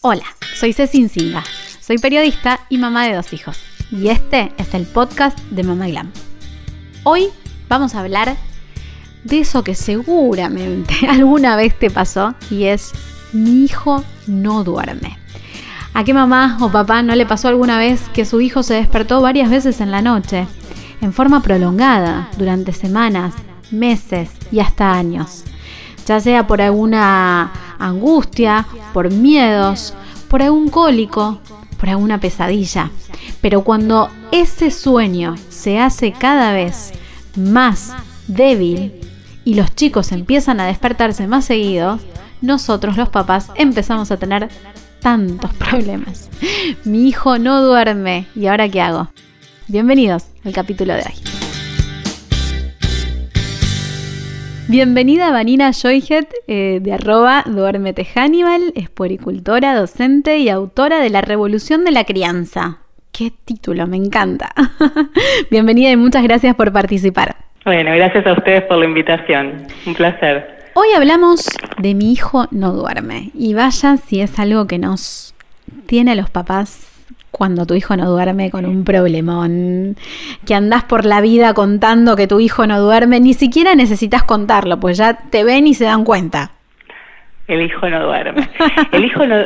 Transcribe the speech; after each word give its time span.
Hola, 0.00 0.22
soy 0.54 0.72
Ceci 0.72 1.08
Singa. 1.08 1.42
Soy 1.80 1.98
periodista 1.98 2.60
y 2.68 2.78
mamá 2.78 3.08
de 3.08 3.16
dos 3.16 3.32
hijos. 3.32 3.58
Y 3.90 4.10
este 4.10 4.52
es 4.56 4.72
el 4.74 4.86
podcast 4.86 5.36
de 5.50 5.64
Mamá 5.64 5.88
Glam. 5.88 6.12
Hoy 7.02 7.30
vamos 7.68 7.96
a 7.96 8.00
hablar 8.00 8.36
de 9.24 9.40
eso 9.40 9.64
que 9.64 9.74
seguramente 9.74 10.94
alguna 11.08 11.56
vez 11.56 11.76
te 11.76 11.90
pasó 11.90 12.36
y 12.48 12.66
es 12.66 12.92
mi 13.32 13.64
hijo 13.64 14.04
no 14.28 14.62
duerme. 14.62 15.18
¿A 15.94 16.04
qué 16.04 16.14
mamá 16.14 16.58
o 16.60 16.70
papá 16.70 17.02
no 17.02 17.16
le 17.16 17.26
pasó 17.26 17.48
alguna 17.48 17.76
vez 17.76 18.00
que 18.14 18.24
su 18.24 18.40
hijo 18.40 18.62
se 18.62 18.74
despertó 18.74 19.20
varias 19.20 19.50
veces 19.50 19.80
en 19.80 19.90
la 19.90 20.00
noche, 20.00 20.46
en 21.00 21.12
forma 21.12 21.42
prolongada, 21.42 22.28
durante 22.38 22.72
semanas, 22.72 23.34
meses 23.72 24.30
y 24.52 24.60
hasta 24.60 24.92
años? 24.92 25.42
Ya 26.06 26.20
sea 26.20 26.46
por 26.46 26.62
alguna 26.62 27.67
angustia, 27.78 28.66
por 28.92 29.10
miedos, 29.10 29.94
por 30.28 30.42
algún 30.42 30.68
cólico, 30.68 31.40
por 31.78 31.88
alguna 31.88 32.20
pesadilla. 32.20 32.90
Pero 33.40 33.62
cuando 33.64 34.10
ese 34.32 34.70
sueño 34.70 35.36
se 35.48 35.78
hace 35.78 36.12
cada 36.12 36.52
vez 36.52 36.92
más 37.36 37.92
débil 38.26 38.92
y 39.44 39.54
los 39.54 39.74
chicos 39.74 40.12
empiezan 40.12 40.60
a 40.60 40.66
despertarse 40.66 41.26
más 41.26 41.44
seguidos, 41.44 42.00
nosotros 42.40 42.96
los 42.96 43.08
papás 43.08 43.50
empezamos 43.54 44.10
a 44.10 44.16
tener 44.16 44.48
tantos 45.00 45.52
problemas. 45.54 46.28
Mi 46.84 47.08
hijo 47.08 47.38
no 47.38 47.62
duerme 47.62 48.26
y 48.34 48.46
ahora 48.46 48.68
qué 48.68 48.80
hago. 48.80 49.08
Bienvenidos 49.68 50.24
al 50.44 50.52
capítulo 50.52 50.94
de 50.94 51.00
hoy. 51.00 51.37
Bienvenida 54.68 55.30
Vanina 55.30 55.72
Joyhet 55.72 56.28
eh, 56.46 56.80
de 56.82 56.92
arroba 56.92 57.42
Duérmete 57.46 58.04
Hannibal, 58.04 58.74
es 58.74 58.90
puericultora, 58.90 59.74
docente 59.74 60.36
y 60.36 60.50
autora 60.50 61.00
de 61.00 61.08
La 61.08 61.22
Revolución 61.22 61.86
de 61.86 61.90
la 61.90 62.04
Crianza. 62.04 62.80
Qué 63.10 63.32
título, 63.46 63.86
me 63.86 63.96
encanta. 63.96 64.52
Bienvenida 65.50 65.90
y 65.90 65.96
muchas 65.96 66.22
gracias 66.22 66.54
por 66.54 66.70
participar. 66.70 67.36
Bueno, 67.64 67.94
gracias 67.94 68.26
a 68.26 68.34
ustedes 68.34 68.64
por 68.64 68.76
la 68.76 68.84
invitación. 68.84 69.66
Un 69.86 69.94
placer. 69.94 70.46
Hoy 70.74 70.88
hablamos 70.94 71.48
de 71.78 71.94
mi 71.94 72.12
hijo 72.12 72.46
no 72.50 72.74
duerme 72.74 73.30
y 73.32 73.54
vaya 73.54 73.96
si 73.96 74.20
es 74.20 74.38
algo 74.38 74.66
que 74.66 74.76
nos 74.76 75.34
tiene 75.86 76.10
a 76.10 76.14
los 76.14 76.28
papás 76.28 76.97
cuando 77.30 77.66
tu 77.66 77.74
hijo 77.74 77.96
no 77.96 78.10
duerme 78.10 78.50
con 78.50 78.64
un 78.66 78.84
problemón, 78.84 79.96
que 80.46 80.54
andás 80.54 80.84
por 80.84 81.04
la 81.04 81.20
vida 81.20 81.54
contando 81.54 82.16
que 82.16 82.26
tu 82.26 82.40
hijo 82.40 82.66
no 82.66 82.80
duerme, 82.80 83.20
ni 83.20 83.34
siquiera 83.34 83.74
necesitas 83.74 84.24
contarlo, 84.24 84.80
pues 84.80 84.96
ya 84.96 85.14
te 85.30 85.44
ven 85.44 85.66
y 85.66 85.74
se 85.74 85.84
dan 85.84 86.04
cuenta. 86.04 86.50
El 87.46 87.62
hijo 87.62 87.88
no 87.88 88.04
duerme. 88.04 88.48
El 88.92 89.04
hijo 89.04 89.26
no, 89.26 89.36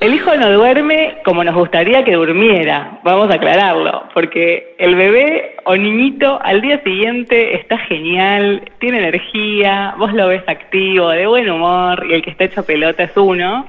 el 0.00 0.14
hijo 0.14 0.36
no 0.36 0.52
duerme 0.52 1.18
como 1.24 1.42
nos 1.44 1.54
gustaría 1.54 2.04
que 2.04 2.12
durmiera, 2.12 2.98
vamos 3.04 3.30
a 3.30 3.34
aclararlo, 3.34 4.04
porque 4.12 4.74
el 4.78 4.96
bebé 4.96 5.56
o 5.64 5.76
niñito 5.76 6.38
al 6.42 6.60
día 6.60 6.82
siguiente 6.82 7.56
está 7.56 7.78
genial, 7.78 8.70
tiene 8.80 8.98
energía, 8.98 9.94
vos 9.96 10.12
lo 10.12 10.28
ves 10.28 10.42
activo, 10.46 11.08
de 11.08 11.26
buen 11.26 11.48
humor, 11.48 12.06
y 12.08 12.14
el 12.14 12.22
que 12.22 12.30
está 12.30 12.44
hecho 12.44 12.66
pelota 12.66 13.04
es 13.04 13.16
uno. 13.16 13.66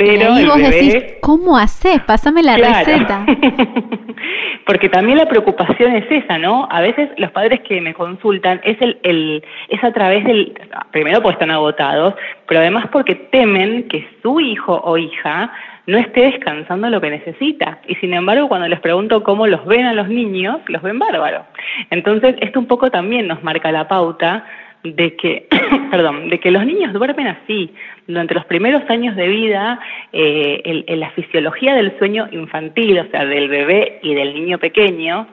Pero 0.00 0.38
y 0.38 0.46
vos 0.46 0.58
decís, 0.58 0.96
¿cómo 1.20 1.58
haces? 1.58 2.00
Pásame 2.00 2.42
la 2.42 2.56
receta. 2.56 3.26
porque 4.66 4.88
también 4.88 5.18
la 5.18 5.28
preocupación 5.28 5.94
es 5.94 6.10
esa, 6.10 6.38
¿no? 6.38 6.66
A 6.70 6.80
veces 6.80 7.10
los 7.18 7.30
padres 7.32 7.60
que 7.68 7.80
me 7.80 7.92
consultan 7.92 8.60
es 8.64 8.80
el, 8.80 8.98
el 9.02 9.44
es 9.68 9.84
a 9.84 9.92
través 9.92 10.24
del 10.24 10.54
primero 10.90 11.20
porque 11.20 11.34
están 11.34 11.50
agotados, 11.50 12.14
pero 12.46 12.60
además 12.60 12.86
porque 12.90 13.14
temen 13.14 13.88
que 13.88 14.08
su 14.22 14.40
hijo 14.40 14.80
o 14.84 14.96
hija 14.96 15.52
no 15.86 15.98
esté 15.98 16.22
descansando 16.22 16.88
lo 16.88 17.00
que 17.00 17.10
necesita. 17.10 17.80
Y 17.86 17.96
sin 17.96 18.14
embargo, 18.14 18.48
cuando 18.48 18.68
les 18.68 18.80
pregunto 18.80 19.22
cómo 19.22 19.46
los 19.46 19.66
ven 19.66 19.84
a 19.84 19.92
los 19.92 20.08
niños, 20.08 20.60
los 20.68 20.80
ven 20.82 20.98
bárbaro. 20.98 21.44
Entonces, 21.90 22.36
esto 22.40 22.60
un 22.60 22.66
poco 22.66 22.90
también 22.90 23.26
nos 23.26 23.42
marca 23.42 23.72
la 23.72 23.88
pauta 23.88 24.44
de 24.82 25.16
que, 25.16 25.46
perdón, 25.90 26.28
de 26.28 26.40
que 26.40 26.50
los 26.50 26.64
niños 26.64 26.92
duermen 26.92 27.26
así. 27.26 27.72
Durante 28.06 28.34
los 28.34 28.44
primeros 28.46 28.82
años 28.88 29.14
de 29.16 29.28
vida, 29.28 29.78
eh, 30.12 30.84
la 30.88 31.10
fisiología 31.10 31.74
del 31.74 31.96
sueño 31.98 32.28
infantil, 32.32 32.98
o 32.98 33.10
sea, 33.10 33.24
del 33.24 33.48
bebé 33.48 34.00
y 34.02 34.14
del 34.14 34.34
niño 34.34 34.58
pequeño, 34.58 35.26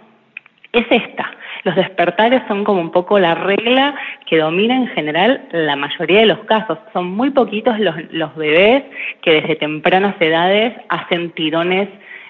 es 0.74 0.86
esta. 0.90 1.32
Los 1.64 1.76
despertares 1.76 2.44
son 2.48 2.64
como 2.64 2.82
un 2.82 2.92
poco 2.92 3.20
la 3.20 3.36
regla 3.36 3.96
que 4.26 4.38
domina 4.38 4.76
en 4.76 4.88
general 4.90 5.48
la 5.52 5.76
mayoría 5.76 6.20
de 6.20 6.28
los 6.28 6.40
casos. 6.40 6.78
Son 6.94 7.08
muy 7.08 7.32
poquitos 7.32 7.80
los, 7.80 7.96
los 8.12 8.36
bebés 8.36 8.84
que 9.22 9.42
desde 9.42 9.56
tempranas 9.56 10.16
edades 10.20 10.74
hacen 10.90 11.32
tirones 11.32 11.90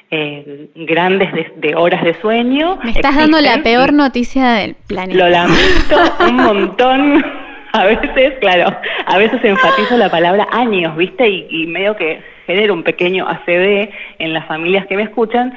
eh, 0.10 0.70
grandes 0.76 1.30
de, 1.58 1.76
horas 1.76 2.04
de 2.04 2.14
sueño. 2.22 2.80
Me 2.84 2.92
estás 2.92 3.16
dando 3.16 3.42
la 3.42 3.62
peor 3.62 3.94
noticia 3.94 4.54
del 4.54 4.76
planeta. 4.76 5.18
Lo 5.18 5.30
lamento 5.30 5.98
un 6.28 6.36
montón. 6.36 7.26
A 7.74 7.86
veces, 7.86 8.36
claro, 8.40 8.76
a 9.06 9.18
veces 9.18 9.44
enfatizo 9.44 9.98
la 9.98 10.10
palabra 10.10 10.48
años, 10.52 10.96
¿viste? 10.96 11.28
Y, 11.28 11.68
medio 11.68 11.96
que 11.96 12.22
genera 12.48 12.72
un 12.72 12.82
pequeño 12.84 13.28
ACD 13.28 13.90
en 14.20 14.34
las 14.34 14.48
familias 14.48 14.88
que 14.88 14.96
me 14.96 15.04
escuchan, 15.04 15.54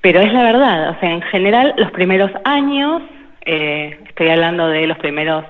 pero 0.00 0.20
es 0.20 0.32
la 0.32 0.42
verdad. 0.42 0.90
O 0.90 1.00
sea, 1.00 1.12
en 1.12 1.22
general, 1.22 1.72
los 1.78 1.92
primeros 1.92 2.30
años, 2.44 3.00
eh, 3.46 3.98
estoy 4.08 4.28
hablando 4.28 4.68
de 4.68 4.88
los 4.88 4.98
primeros 4.98 5.44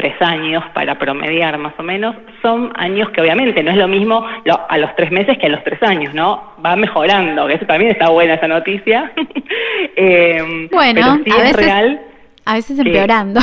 tres 0.00 0.14
años 0.22 0.64
para 0.72 0.98
promediar 0.98 1.58
más 1.58 1.74
o 1.78 1.82
menos, 1.82 2.16
son 2.40 2.72
años 2.76 3.10
que 3.10 3.20
obviamente 3.20 3.62
no 3.62 3.70
es 3.70 3.76
lo 3.76 3.86
mismo 3.86 4.26
a 4.68 4.78
los 4.78 4.96
tres 4.96 5.10
meses 5.10 5.36
que 5.36 5.46
a 5.46 5.50
los 5.50 5.62
tres 5.62 5.82
años, 5.82 6.14
¿no? 6.14 6.54
Va 6.64 6.74
mejorando, 6.74 7.46
que 7.46 7.54
eso 7.54 7.66
también 7.66 7.90
está 7.90 8.08
buena 8.08 8.34
esa 8.34 8.48
noticia. 8.48 9.12
eh, 9.96 10.68
bueno, 10.72 11.06
a 11.06 11.16
veces, 11.18 11.56
real. 11.56 12.00
A 12.46 12.54
veces 12.54 12.78
empeorando. 12.78 13.40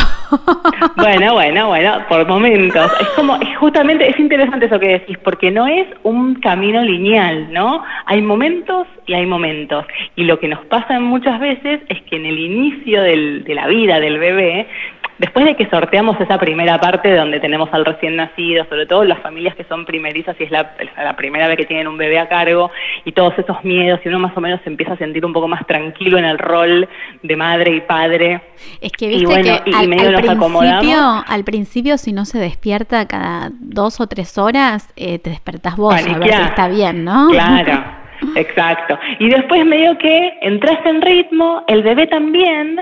bueno, 0.97 1.33
bueno, 1.35 1.67
bueno, 1.67 2.05
por 2.09 2.27
momentos. 2.27 2.91
Es 2.99 3.07
como, 3.09 3.35
es 3.35 3.55
justamente, 3.57 4.09
es 4.09 4.19
interesante 4.19 4.65
eso 4.65 4.79
que 4.79 4.87
decís, 4.99 5.17
porque 5.23 5.51
no 5.51 5.67
es 5.67 5.85
un 6.01 6.35
camino 6.35 6.81
lineal, 6.81 7.53
¿no? 7.53 7.83
Hay 8.07 8.23
momentos 8.23 8.87
y 9.05 9.13
hay 9.13 9.27
momentos. 9.27 9.85
Y 10.15 10.23
lo 10.23 10.39
que 10.39 10.47
nos 10.47 10.65
pasa 10.65 10.99
muchas 10.99 11.39
veces 11.39 11.81
es 11.87 12.01
que 12.09 12.15
en 12.15 12.25
el 12.25 12.39
inicio 12.39 13.03
del, 13.03 13.43
de 13.43 13.53
la 13.53 13.67
vida 13.67 13.99
del 13.99 14.17
bebé 14.17 14.67
Después 15.19 15.45
de 15.45 15.55
que 15.55 15.67
sorteamos 15.69 16.19
esa 16.21 16.37
primera 16.37 16.79
parte 16.79 17.15
donde 17.15 17.39
tenemos 17.39 17.69
al 17.71 17.85
recién 17.85 18.15
nacido, 18.15 18.65
sobre 18.65 18.85
todo 18.85 19.03
las 19.03 19.19
familias 19.19 19.55
que 19.55 19.63
son 19.63 19.85
primerizas 19.85 20.35
y 20.39 20.43
es 20.43 20.51
la, 20.51 20.75
primera 21.15 21.47
vez 21.47 21.57
que 21.57 21.65
tienen 21.65 21.87
un 21.87 21.97
bebé 21.97 22.19
a 22.19 22.29
cargo 22.29 22.69
y 23.03 23.11
todos 23.13 23.33
esos 23.39 23.63
miedos 23.63 23.99
y 24.05 24.09
uno 24.09 24.19
más 24.19 24.37
o 24.37 24.41
menos 24.41 24.61
se 24.63 24.69
empieza 24.69 24.93
a 24.93 24.97
sentir 24.97 25.25
un 25.25 25.33
poco 25.33 25.47
más 25.47 25.65
tranquilo 25.65 26.19
en 26.19 26.25
el 26.25 26.37
rol 26.37 26.87
de 27.23 27.35
madre 27.35 27.75
y 27.75 27.81
padre. 27.81 28.41
Es 28.79 28.91
que 28.91 29.07
viste 29.07 29.41
que 29.41 29.71
al, 29.73 29.89
principio, 29.89 31.23
al 31.27 31.43
principio 31.43 31.97
si 31.97 32.13
no 32.13 32.25
se 32.25 32.37
despierta 32.37 33.07
cada 33.07 33.49
dos 33.51 33.99
o 33.99 34.07
tres 34.07 34.37
horas, 34.37 34.93
eh, 34.95 35.17
te 35.17 35.31
despertás 35.31 35.77
vos 35.77 35.93
a 35.95 36.17
ver 36.19 36.31
si 36.31 36.41
está 36.41 36.67
bien, 36.67 37.03
¿no? 37.03 37.29
Claro. 37.29 37.83
Exacto. 38.35 38.97
Y 39.19 39.29
después 39.29 39.65
medio 39.65 39.97
que 39.97 40.33
entras 40.41 40.79
en 40.85 41.01
ritmo, 41.01 41.63
el 41.67 41.83
bebé 41.83 42.07
también, 42.07 42.79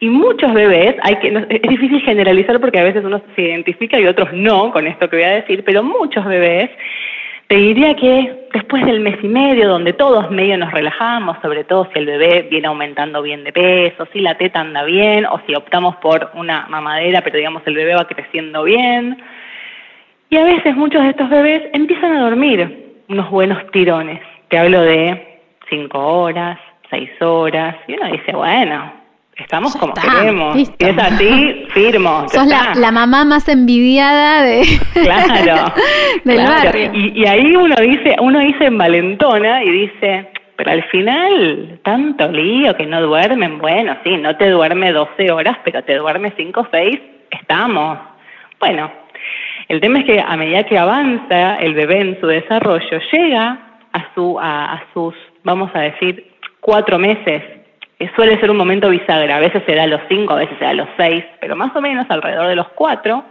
y 0.00 0.08
muchos 0.08 0.52
bebés, 0.54 0.94
hay 1.02 1.16
que, 1.16 1.28
es 1.28 1.62
difícil 1.62 2.00
generalizar 2.02 2.60
porque 2.60 2.78
a 2.78 2.84
veces 2.84 3.04
uno 3.04 3.20
se 3.34 3.42
identifica 3.42 3.98
y 3.98 4.06
otros 4.06 4.32
no 4.32 4.70
con 4.70 4.86
esto 4.86 5.08
que 5.10 5.16
voy 5.16 5.24
a 5.24 5.34
decir, 5.34 5.64
pero 5.64 5.82
muchos 5.82 6.24
bebés, 6.24 6.70
te 7.48 7.56
diría 7.56 7.96
que 7.96 8.46
después 8.52 8.84
del 8.84 9.00
mes 9.00 9.16
y 9.22 9.26
medio, 9.26 9.68
donde 9.68 9.94
todos 9.94 10.30
medio 10.30 10.56
nos 10.58 10.70
relajamos, 10.70 11.38
sobre 11.42 11.64
todo 11.64 11.88
si 11.92 11.98
el 11.98 12.06
bebé 12.06 12.46
viene 12.50 12.68
aumentando 12.68 13.22
bien 13.22 13.42
de 13.42 13.52
peso, 13.52 14.06
si 14.12 14.20
la 14.20 14.36
teta 14.36 14.60
anda 14.60 14.84
bien, 14.84 15.24
o 15.24 15.40
si 15.46 15.54
optamos 15.54 15.96
por 15.96 16.30
una 16.34 16.66
mamadera, 16.68 17.22
pero 17.22 17.38
digamos 17.38 17.62
el 17.64 17.74
bebé 17.74 17.94
va 17.94 18.06
creciendo 18.06 18.64
bien. 18.64 19.16
Y 20.30 20.36
a 20.36 20.44
veces 20.44 20.76
muchos 20.76 21.02
de 21.02 21.08
estos 21.08 21.30
bebés 21.30 21.62
empiezan 21.72 22.12
a 22.12 22.20
dormir 22.20 23.00
unos 23.08 23.30
buenos 23.30 23.58
tirones. 23.70 24.20
Te 24.48 24.58
hablo 24.58 24.82
de 24.82 25.40
cinco 25.70 25.98
horas, 25.98 26.58
seis 26.90 27.10
horas, 27.20 27.76
y 27.86 27.94
uno 27.94 28.12
dice, 28.12 28.32
bueno, 28.32 28.97
Estamos 29.38 29.76
como 29.76 29.94
queremos. 29.94 30.56
Si 30.56 30.68
es 30.78 30.98
así, 30.98 31.66
firmo. 31.68 32.28
Sos 32.28 32.46
la, 32.46 32.90
mamá 32.90 33.24
más 33.24 33.48
envidiada 33.48 34.42
de 34.42 34.62
claro, 34.94 35.72
del 36.24 36.44
barrio. 36.44 36.90
Y, 36.92 37.24
ahí 37.24 37.54
uno 37.54 37.76
dice, 37.76 38.16
uno 38.20 38.40
dice 38.40 38.66
en 38.66 38.76
valentona 38.76 39.62
y 39.62 39.70
dice, 39.70 40.28
pero 40.56 40.72
al 40.72 40.82
final, 40.90 41.78
tanto 41.84 42.32
lío 42.32 42.76
que 42.76 42.86
no 42.86 43.00
duermen, 43.00 43.58
bueno, 43.58 43.96
sí, 44.02 44.16
no 44.16 44.36
te 44.36 44.50
duerme 44.50 44.90
12 44.90 45.30
horas, 45.30 45.56
pero 45.64 45.84
te 45.84 45.94
duerme 45.94 46.32
5 46.36 46.60
o 46.60 46.66
6, 46.72 47.00
estamos. 47.30 47.96
Bueno, 48.58 48.90
el 49.68 49.80
tema 49.80 50.00
es 50.00 50.04
que 50.04 50.20
a 50.20 50.36
medida 50.36 50.64
que 50.64 50.76
avanza 50.76 51.56
el 51.56 51.74
bebé 51.74 52.00
en 52.00 52.20
su 52.20 52.26
desarrollo, 52.26 52.98
llega 53.12 53.56
a, 53.92 54.14
su, 54.16 54.36
a 54.40 54.82
sus, 54.92 55.14
vamos 55.44 55.70
a 55.74 55.80
decir, 55.80 56.28
cuatro 56.60 56.98
meses 56.98 57.57
suele 58.14 58.38
ser 58.38 58.50
un 58.50 58.56
momento 58.56 58.90
bisagra, 58.90 59.36
a 59.36 59.40
veces 59.40 59.62
se 59.66 59.74
da 59.74 59.84
a 59.84 59.86
los 59.88 60.00
cinco, 60.08 60.34
a 60.34 60.36
veces 60.36 60.56
se 60.58 60.64
da 60.64 60.70
a 60.70 60.74
los 60.74 60.88
seis, 60.96 61.24
pero 61.40 61.56
más 61.56 61.74
o 61.74 61.80
menos 61.80 62.06
alrededor 62.08 62.48
de 62.48 62.56
los 62.56 62.68
cuatro, 62.68 63.24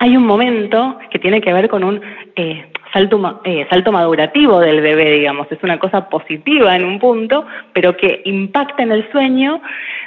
hay 0.00 0.16
un 0.16 0.26
momento 0.26 0.98
que 1.10 1.18
tiene 1.18 1.40
que 1.40 1.52
ver 1.52 1.68
con 1.68 1.84
un 1.84 2.00
eh, 2.34 2.66
salto, 2.92 3.40
eh, 3.44 3.66
salto 3.70 3.92
madurativo 3.92 4.58
del 4.60 4.80
bebé, 4.80 5.12
digamos, 5.12 5.46
es 5.50 5.62
una 5.62 5.78
cosa 5.78 6.08
positiva 6.08 6.74
en 6.74 6.84
un 6.84 6.98
punto, 6.98 7.46
pero 7.72 7.96
que 7.96 8.22
impacta 8.24 8.82
en 8.82 8.92
el 8.92 9.10
sueño 9.12 9.60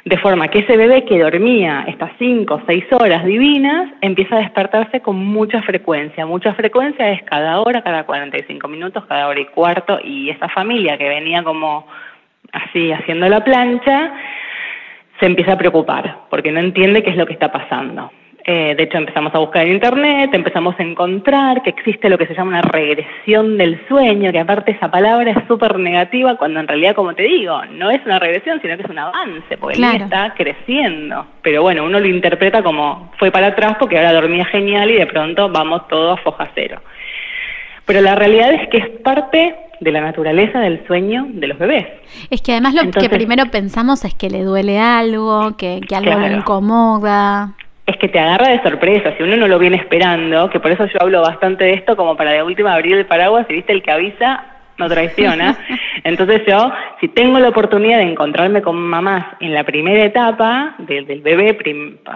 de 0.03 0.17
forma 0.17 0.49
que 0.49 0.59
ese 0.59 0.77
bebé 0.77 1.05
que 1.05 1.19
dormía 1.19 1.85
estas 1.87 2.11
cinco 2.19 2.55
o 2.55 2.61
seis 2.67 2.85
horas 2.91 3.25
divinas 3.25 3.89
empieza 4.01 4.35
a 4.35 4.39
despertarse 4.39 5.01
con 5.01 5.15
mucha 5.15 5.61
frecuencia. 5.63 6.25
Mucha 6.25 6.53
frecuencia 6.53 7.09
es 7.09 7.23
cada 7.23 7.59
hora, 7.61 7.81
cada 7.81 8.05
45 8.05 8.67
minutos, 8.67 9.05
cada 9.05 9.27
hora 9.27 9.39
y 9.39 9.45
cuarto, 9.45 9.99
y 10.03 10.29
esa 10.29 10.47
familia 10.49 10.97
que 10.97 11.09
venía 11.09 11.43
como 11.43 11.87
así 12.55 12.91
haciendo 12.91 13.27
la 13.29 13.43
plancha, 13.43 14.13
se 15.19 15.25
empieza 15.25 15.53
a 15.53 15.57
preocupar 15.57 16.21
porque 16.29 16.51
no 16.51 16.59
entiende 16.59 17.03
qué 17.03 17.11
es 17.11 17.17
lo 17.17 17.25
que 17.25 17.33
está 17.33 17.51
pasando. 17.51 18.11
Eh, 18.47 18.75
de 18.77 18.83
hecho, 18.83 18.99
empezamos 18.99 19.33
a 19.33 19.39
buscar 19.39 19.65
en 19.65 19.73
Internet, 19.73 20.29
empezamos 20.31 20.75
a 20.77 20.83
encontrar 20.83 21.63
que 21.63 21.71
existe 21.71 22.09
lo 22.09 22.17
que 22.19 22.27
se 22.27 22.35
llama 22.35 22.59
una 22.59 22.61
regresión 22.61 23.57
del 23.57 23.81
sueño, 23.87 24.31
que 24.31 24.37
aparte 24.37 24.69
esa 24.69 24.91
palabra 24.91 25.31
es 25.31 25.47
súper 25.47 25.79
negativa, 25.79 26.37
cuando 26.37 26.59
en 26.59 26.67
realidad, 26.67 26.93
como 26.93 27.15
te 27.15 27.23
digo, 27.23 27.65
no 27.71 27.89
es 27.89 28.05
una 28.05 28.19
regresión, 28.19 28.61
sino 28.61 28.77
que 28.77 28.83
es 28.83 28.89
un 28.89 28.99
avance, 28.99 29.57
porque 29.57 29.77
el 29.77 29.81
niño 29.81 30.05
está 30.05 30.35
creciendo. 30.35 31.25
Pero 31.41 31.63
bueno, 31.63 31.85
uno 31.85 31.99
lo 31.99 32.05
interpreta 32.05 32.61
como 32.61 33.11
fue 33.17 33.31
para 33.31 33.47
atrás 33.47 33.77
porque 33.79 33.97
ahora 33.97 34.13
dormía 34.13 34.45
genial 34.45 34.91
y 34.91 34.97
de 34.97 35.07
pronto 35.07 35.49
vamos 35.49 35.87
todos 35.87 36.19
a 36.19 36.21
foja 36.21 36.47
cero. 36.53 36.81
Pero 37.85 38.01
la 38.01 38.13
realidad 38.13 38.53
es 38.53 38.67
que 38.69 38.77
es 38.77 38.89
parte 39.03 39.55
de 39.79 39.91
la 39.91 40.01
naturaleza 40.01 40.59
del 40.59 40.85
sueño 40.87 41.27
de 41.29 41.47
los 41.47 41.57
bebés. 41.57 41.87
Es 42.29 42.41
que 42.41 42.53
además 42.53 42.73
lo 42.73 42.91
que 42.91 43.09
primero 43.09 43.45
pensamos 43.51 44.05
es 44.05 44.13
que 44.13 44.29
le 44.29 44.43
duele 44.43 44.79
algo, 44.79 45.55
que, 45.57 45.81
algo 45.95 46.19
le 46.19 46.33
incomoda. 46.33 47.53
Es 47.85 47.97
que 47.97 48.07
te 48.07 48.19
agarra 48.19 48.49
de 48.49 48.63
sorpresa, 48.63 49.13
si 49.15 49.23
uno 49.23 49.37
no 49.37 49.47
lo 49.47 49.59
viene 49.59 49.77
esperando, 49.77 50.49
que 50.49 50.59
por 50.59 50.71
eso 50.71 50.85
yo 50.85 51.01
hablo 51.01 51.21
bastante 51.21 51.65
de 51.65 51.73
esto 51.73 51.95
como 51.95 52.17
para 52.17 52.31
de 52.31 52.41
última 52.41 52.73
abrir 52.73 52.97
el 52.97 53.05
paraguas 53.05 53.45
y 53.49 53.53
viste 53.53 53.73
el 53.73 53.83
que 53.83 53.91
avisa 53.91 54.54
no 54.77 54.89
traiciona. 54.89 55.57
Entonces 56.03 56.41
yo, 56.47 56.71
si 56.99 57.07
tengo 57.09 57.39
la 57.39 57.49
oportunidad 57.49 57.99
de 57.99 58.11
encontrarme 58.11 58.61
con 58.61 58.75
mamás 58.75 59.25
en 59.39 59.53
la 59.53 59.63
primera 59.63 60.03
etapa 60.03 60.75
del, 60.79 61.05
bebé, 61.21 61.57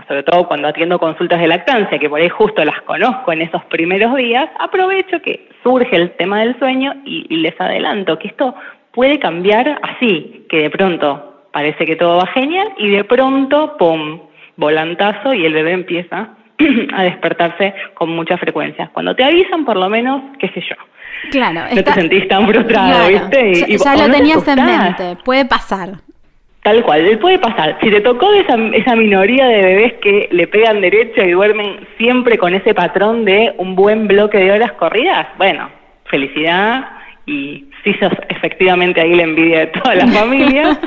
sobre 0.08 0.24
todo 0.24 0.48
cuando 0.48 0.68
atiendo 0.68 1.00
consultas 1.00 1.40
de 1.40 1.48
lactancia, 1.48 2.00
que 2.00 2.10
por 2.10 2.20
ahí 2.20 2.30
justo 2.30 2.64
las 2.64 2.82
conozco 2.82 3.32
en 3.32 3.42
esos 3.42 3.64
primeros 3.66 4.16
días, 4.16 4.50
aprovecho 4.60 5.22
que 5.22 5.48
surge 5.64 5.96
el 5.96 6.12
tema 6.12 6.40
del 6.42 6.58
sueño 6.60 6.94
y, 7.06 7.26
y 7.30 7.38
les 7.38 7.60
adelanto 7.60 8.20
que 8.20 8.30
esto 8.30 8.56
puede 8.92 9.20
cambiar 9.20 9.80
así, 9.82 10.46
que 10.50 10.64
de 10.64 10.70
pronto 10.70 11.44
parece 11.52 11.86
que 11.86 11.96
todo 11.96 12.18
va 12.18 12.28
genial 12.28 12.70
y 12.78 12.90
de 12.90 13.04
pronto, 13.04 13.76
¡pum!, 13.78 14.20
volantazo 14.58 15.34
y 15.34 15.46
el 15.46 15.54
bebé 15.54 15.72
empieza 15.72 16.36
a 16.94 17.04
despertarse 17.04 17.74
con 17.94 18.10
mucha 18.10 18.38
frecuencia. 18.38 18.90
Cuando 18.94 19.16
te 19.16 19.24
avisan, 19.24 19.66
por 19.66 19.78
lo 19.78 19.90
menos, 19.90 20.22
qué 20.38 20.50
sé 20.50 20.62
yo, 20.62 20.76
Claro. 21.32 21.62
No 21.74 21.84
te 21.84 21.94
sentís 21.94 22.28
tan 22.28 22.48
frustrado, 22.48 23.08
¿viste? 23.08 23.52
Y, 23.68 23.78
ya, 23.78 23.96
lo 23.96 24.12
tenías 24.12 24.48
en 24.48 24.66
mente, 24.66 25.18
puede 25.24 25.46
pasar. 25.46 25.90
Tal 26.64 26.84
cual, 26.84 27.18
puede 27.20 27.40
pasar. 27.40 27.78
Si 27.82 27.90
te 27.90 28.02
tocó 28.02 28.34
esa, 28.34 28.56
esa 28.74 28.96
minoría 28.96 29.48
de 29.48 29.62
bebés 29.62 29.94
que 30.02 30.28
le 30.32 30.46
pegan 30.48 30.82
derecho 30.82 31.22
y 31.24 31.32
duermen 31.32 31.88
siempre 31.98 32.38
con 32.38 32.54
ese 32.54 32.74
patrón 32.74 33.24
de 33.24 33.54
un 33.58 33.76
buen 33.76 34.08
bloque 34.08 34.38
de 34.38 34.52
horas 34.52 34.74
corridas, 34.74 35.28
bueno, 35.38 35.70
felicidad 36.06 36.86
y 37.26 37.66
sí 37.84 37.94
sos 38.00 38.12
efectivamente 38.28 39.00
ahí 39.00 39.16
la 39.16 39.24
envidia 39.24 39.60
de 39.60 39.68
toda 39.68 39.96
la 39.96 40.08
familia. 40.20 40.78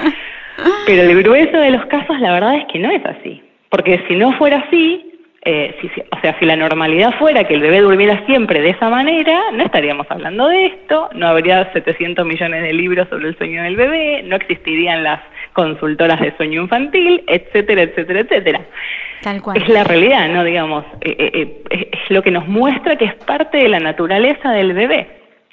pero 0.87 1.03
el 1.03 1.23
grueso 1.23 1.57
de 1.57 1.71
los 1.71 1.87
casos 1.87 2.21
la 2.21 2.33
verdad 2.33 2.57
es 2.57 2.65
que 2.71 2.79
no 2.79 2.91
es 2.91 3.05
así. 3.07 3.43
Porque 3.71 4.05
si 4.07 4.17
no 4.17 4.33
fuera 4.33 4.59
así, 4.59 5.12
eh, 5.45 5.75
si, 5.81 5.89
o 5.89 6.21
sea, 6.21 6.39
si 6.39 6.47
la 6.47 6.55
normalidad 6.55 7.15
fuera 7.19 7.43
que 7.45 7.55
el 7.55 7.61
bebé 7.61 7.81
durmiera 7.81 8.25
siempre 8.27 8.61
de 8.61 8.71
esa 8.71 8.89
manera, 8.89 9.51
no 9.53 9.65
estaríamos 9.65 10.07
hablando 10.09 10.47
de 10.47 10.67
esto, 10.67 11.11
no 11.15 11.27
habría 11.27 11.73
700 11.73 12.25
millones 12.25 12.63
de 12.63 12.73
libros 12.73 13.09
sobre 13.09 13.29
el 13.29 13.37
sueño 13.37 13.65
del 13.65 13.75
bebé, 13.75 14.23
no 14.23 14.37
existirían 14.37 15.03
las 15.03 15.21
consultoras 15.53 16.21
de 16.21 16.37
sueño 16.37 16.63
infantil, 16.63 17.25
etcétera, 17.27 17.83
etcétera, 17.83 18.21
etcétera. 18.21 18.61
Tal 19.23 19.43
cual. 19.43 19.57
Es 19.61 19.69
la 19.69 19.83
realidad, 19.83 20.29
¿no? 20.29 20.45
Digamos, 20.45 20.85
eh, 21.01 21.17
eh, 21.19 21.89
es 21.91 22.11
lo 22.11 22.23
que 22.23 22.31
nos 22.31 22.47
muestra 22.47 22.97
que 22.97 23.07
es 23.07 23.15
parte 23.15 23.59
de 23.59 23.69
la 23.69 23.81
naturaleza 23.81 24.53
del 24.53 24.73
bebé 24.75 25.09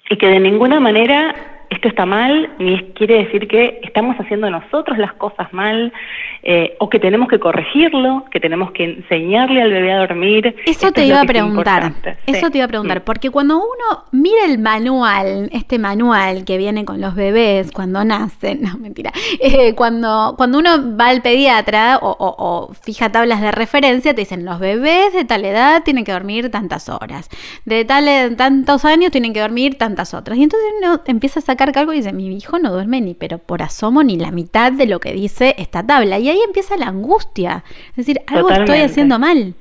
y 0.09 0.17
que 0.17 0.27
de 0.27 0.39
ninguna 0.39 0.79
manera 0.79 1.33
esto 1.69 1.87
está 1.87 2.05
mal, 2.05 2.49
ni 2.57 2.77
quiere 2.93 3.25
decir 3.25 3.47
que 3.47 3.79
estamos 3.83 4.17
haciendo 4.17 4.49
nosotros 4.49 4.97
las 4.97 5.13
cosas 5.13 5.53
mal, 5.53 5.93
eh, 6.41 6.75
o 6.79 6.89
que 6.89 6.99
tenemos 6.99 7.27
que 7.27 7.39
corregirlo, 7.39 8.25
que 8.31 8.39
tenemos 8.39 8.71
que 8.71 8.85
enseñarle 8.85 9.61
al 9.61 9.71
bebé 9.71 9.91
a 9.91 9.99
dormir. 9.99 10.55
Eso 10.65 10.91
te 10.91 11.05
iba 11.05 11.21
a 11.21 11.25
preguntar, 11.25 11.93
eso 12.25 12.49
te 12.49 12.57
iba 12.57 12.65
a 12.65 12.67
preguntar, 12.69 13.03
porque 13.03 13.29
cuando 13.29 13.57
uno 13.57 14.05
mira 14.11 14.45
el 14.45 14.57
manual, 14.57 15.49
este 15.51 15.77
manual 15.77 16.43
que 16.43 16.57
viene 16.57 16.85
con 16.85 17.01
los 17.01 17.13
bebés 17.13 17.71
cuando 17.71 18.03
nacen, 18.03 18.61
no 18.63 18.77
mentira, 18.77 19.11
eh, 19.39 19.75
cuando, 19.75 20.33
cuando 20.37 20.59
uno 20.59 20.97
va 20.97 21.09
al 21.09 21.21
pediatra 21.21 21.99
o, 22.01 22.15
o, 22.19 22.73
fija 22.73 23.11
tablas 23.11 23.41
de 23.41 23.51
referencia, 23.51 24.15
te 24.15 24.21
dicen 24.21 24.43
los 24.43 24.59
bebés 24.59 25.13
de 25.13 25.25
tal 25.25 25.45
edad 25.45 25.83
tienen 25.83 26.03
que 26.03 26.13
dormir 26.13 26.49
tantas 26.49 26.89
horas, 26.89 27.29
de 27.65 27.85
tal 27.85 28.35
tantos 28.37 28.85
años 28.85 29.11
tienen 29.11 29.33
que 29.33 29.41
dormir 29.41 29.77
tantas 29.77 30.13
otras, 30.13 30.37
y 30.37 30.43
entonces 30.43 30.67
uno 30.81 31.01
empieza 31.05 31.39
a 31.39 31.43
sacar 31.43 31.58
cargo 31.65 31.93
y 31.93 31.97
dice, 31.97 32.13
mi 32.13 32.35
hijo 32.35 32.59
no 32.59 32.71
duerme 32.71 33.01
ni, 33.01 33.13
pero 33.13 33.37
por 33.37 33.61
asomo, 33.61 34.03
ni 34.03 34.17
la 34.17 34.31
mitad 34.31 34.71
de 34.71 34.85
lo 34.85 34.99
que 34.99 35.13
dice 35.13 35.55
esta 35.57 35.85
tabla. 35.85 36.19
Y 36.19 36.29
ahí 36.29 36.39
empieza 36.45 36.77
la 36.77 36.87
angustia. 36.87 37.63
Es 37.91 37.95
decir, 37.97 38.19
algo 38.27 38.49
estoy 38.49 38.79
haciendo 38.79 39.19
mal. 39.19 39.53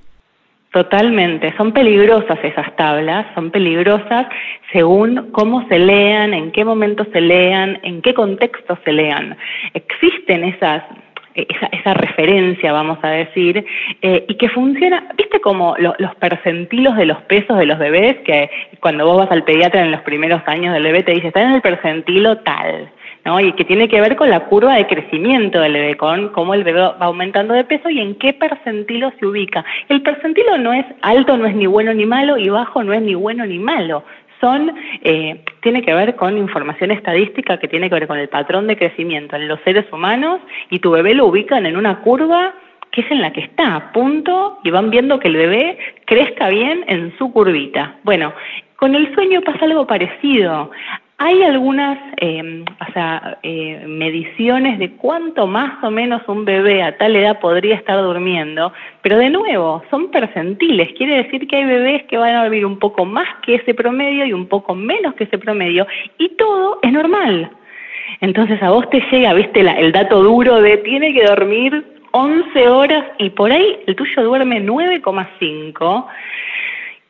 Totalmente, 0.73 1.55
son 1.57 1.73
peligrosas 1.73 2.39
esas 2.43 2.77
tablas, 2.77 3.27
son 3.35 3.51
peligrosas 3.51 4.27
según 4.71 5.31
cómo 5.33 5.67
se 5.67 5.79
lean, 5.79 6.35
en 6.35 6.53
qué 6.53 6.63
momento 6.63 7.07
se 7.11 7.23
lean, 7.23 7.81
en 7.83 8.03
qué 8.03 8.13
contexto 8.13 8.79
se 8.85 8.93
lean. 8.93 9.35
Existen 9.73 10.45
esas 10.45 10.83
esa, 11.49 11.67
esa 11.67 11.95
referencia, 11.95 12.73
vamos 12.73 12.99
a 13.03 13.09
decir, 13.09 13.65
eh, 14.03 14.25
y 14.29 14.35
que 14.37 14.49
funciona, 14.49 15.09
viste 15.17 15.41
como 15.41 15.77
los 15.79 16.15
percentilos 16.17 16.97
de 16.97 17.07
los 17.07 17.19
pesos 17.23 17.59
de 17.59 17.67
los 17.67 17.79
bebés, 17.79 18.17
que 18.25 18.51
cuando 18.81 19.07
vos 19.07 19.19
vas 19.19 19.31
al 19.31 19.45
pediatra 19.45 19.83
en 19.83 19.93
los 19.93 20.01
primeros 20.03 20.43
años 20.47 20.73
del 20.75 20.83
bebé 20.83 21.03
te 21.03 21.13
dice, 21.13 21.29
está 21.29 21.43
en 21.43 21.53
el 21.53 21.63
percentilo 21.63 22.39
tal. 22.39 22.91
¿no? 23.25 23.41
y 23.41 23.53
que 23.53 23.65
tiene 23.65 23.89
que 23.89 24.01
ver 24.01 24.17
con 24.17 24.31
la 24.31 24.47
curva 24.47 24.77
de 24.77 24.87
crecimiento 24.87 25.61
del 25.61 25.75
bebé, 25.75 25.97
con 25.97 26.31
cómo 26.31 26.55
el 26.55 26.65
bebé 26.65 26.81
va 26.81 26.97
aumentando 27.01 27.53
de 27.53 27.65
peso 27.65 27.91
y 27.91 28.01
en 28.01 28.15
qué 28.15 28.33
percentilo 28.33 29.13
se 29.19 29.27
ubica. 29.27 29.65
El 29.89 30.01
percentilo 30.03 30.57
no 30.57 30.73
es 30.73 30.87
alto, 31.03 31.37
no 31.37 31.47
es 31.47 31.55
ni 31.55 31.67
bueno 31.67 31.93
ni 31.93 32.07
malo, 32.07 32.39
y 32.39 32.49
bajo 32.49 32.83
no 32.83 32.95
es 32.95 33.03
ni 33.03 33.15
bueno 33.15 33.45
ni 33.45 33.59
malo 33.59 34.03
son, 34.41 34.75
eh, 35.03 35.43
tiene 35.63 35.83
que 35.83 35.95
ver 35.95 36.17
con 36.17 36.39
información 36.39 36.91
estadística 36.91 37.59
que 37.59 37.69
tiene 37.69 37.89
que 37.89 37.95
ver 37.95 38.07
con 38.07 38.19
el 38.19 38.29
patrón 38.29 38.67
de 38.67 38.77
crecimiento 38.77 39.37
en 39.37 39.49
los 39.49 39.61
seres 39.61 39.87
humanos 39.93 40.41
y 40.71 40.79
tu 40.79 40.91
bebé 40.91 41.15
lo 41.15 41.27
ubican 41.27 41.67
en 41.67 41.77
una 41.77 42.01
curva 42.01 42.55
que 42.91 43.03
es 43.03 43.11
en 43.11 43.21
la 43.21 43.33
que 43.33 43.41
está, 43.41 43.93
punto, 43.93 44.61
y 44.65 44.71
van 44.71 44.91
viendo 44.91 45.19
que 45.19 45.29
el 45.29 45.37
bebé 45.37 45.79
crezca 46.07 46.49
bien 46.49 46.85
en 46.89 47.17
su 47.19 47.31
curvita. 47.33 47.97
Bueno, 48.03 48.33
con 48.77 48.95
el 48.95 49.13
sueño 49.15 49.43
pasa 49.43 49.65
algo 49.65 49.87
parecido. 49.87 50.71
Hay 51.21 51.43
algunas 51.43 51.99
eh, 52.21 52.65
o 52.81 52.93
sea, 52.93 53.39
eh, 53.43 53.85
mediciones 53.89 54.79
de 54.79 54.93
cuánto 54.93 55.49
más 55.49 55.83
o 55.83 55.91
menos 55.91 56.23
un 56.29 56.45
bebé 56.45 56.83
a 56.83 56.97
tal 56.97 57.17
edad 57.17 57.41
podría 57.41 57.75
estar 57.75 58.01
durmiendo, 58.01 58.73
pero 59.03 59.19
de 59.19 59.29
nuevo, 59.29 59.83
son 59.91 60.13
percentiles. 60.13 60.91
Quiere 60.97 61.25
decir 61.25 61.49
que 61.49 61.57
hay 61.57 61.65
bebés 61.65 62.05
que 62.05 62.17
van 62.19 62.37
a 62.37 62.43
dormir 62.43 62.65
un 62.65 62.79
poco 62.79 63.05
más 63.05 63.29
que 63.43 63.57
ese 63.57 63.75
promedio 63.75 64.27
y 64.27 64.33
un 64.33 64.47
poco 64.47 64.77
menos 64.77 65.15
que 65.15 65.25
ese 65.25 65.39
promedio, 65.39 65.89
y 66.19 66.29
todo 66.37 66.79
es 66.83 66.93
normal. 66.93 67.51
Entonces 68.21 68.63
a 68.63 68.71
vos 68.71 68.89
te 68.91 69.03
llega, 69.11 69.35
viste, 69.35 69.61
el 69.61 69.91
dato 69.91 70.23
duro 70.23 70.63
de 70.63 70.79
tiene 70.79 71.13
que 71.13 71.25
dormir 71.25 71.85
11 72.13 72.69
horas 72.69 73.05
y 73.19 73.31
por 73.31 73.51
ahí 73.51 73.77
el 73.87 73.97
tuyo 73.97 74.23
duerme 74.23 74.65
9,5 74.65 76.07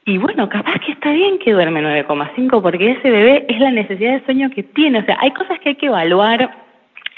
y 0.08 0.16
bueno, 0.16 0.48
capaz 0.48 0.80
que 0.80 0.92
está 0.92 1.12
bien 1.12 1.38
que 1.38 1.52
duerme 1.52 1.82
9,5 1.82 2.62
porque 2.62 2.92
ese 2.92 3.10
bebé 3.10 3.44
es 3.46 3.60
la 3.60 3.70
necesidad 3.70 4.14
de 4.14 4.24
sueño 4.24 4.48
que 4.48 4.62
tiene. 4.62 5.00
O 5.00 5.04
sea, 5.04 5.18
hay 5.20 5.32
cosas 5.32 5.58
que 5.60 5.68
hay 5.68 5.74
que 5.74 5.84
evaluar. 5.84 6.50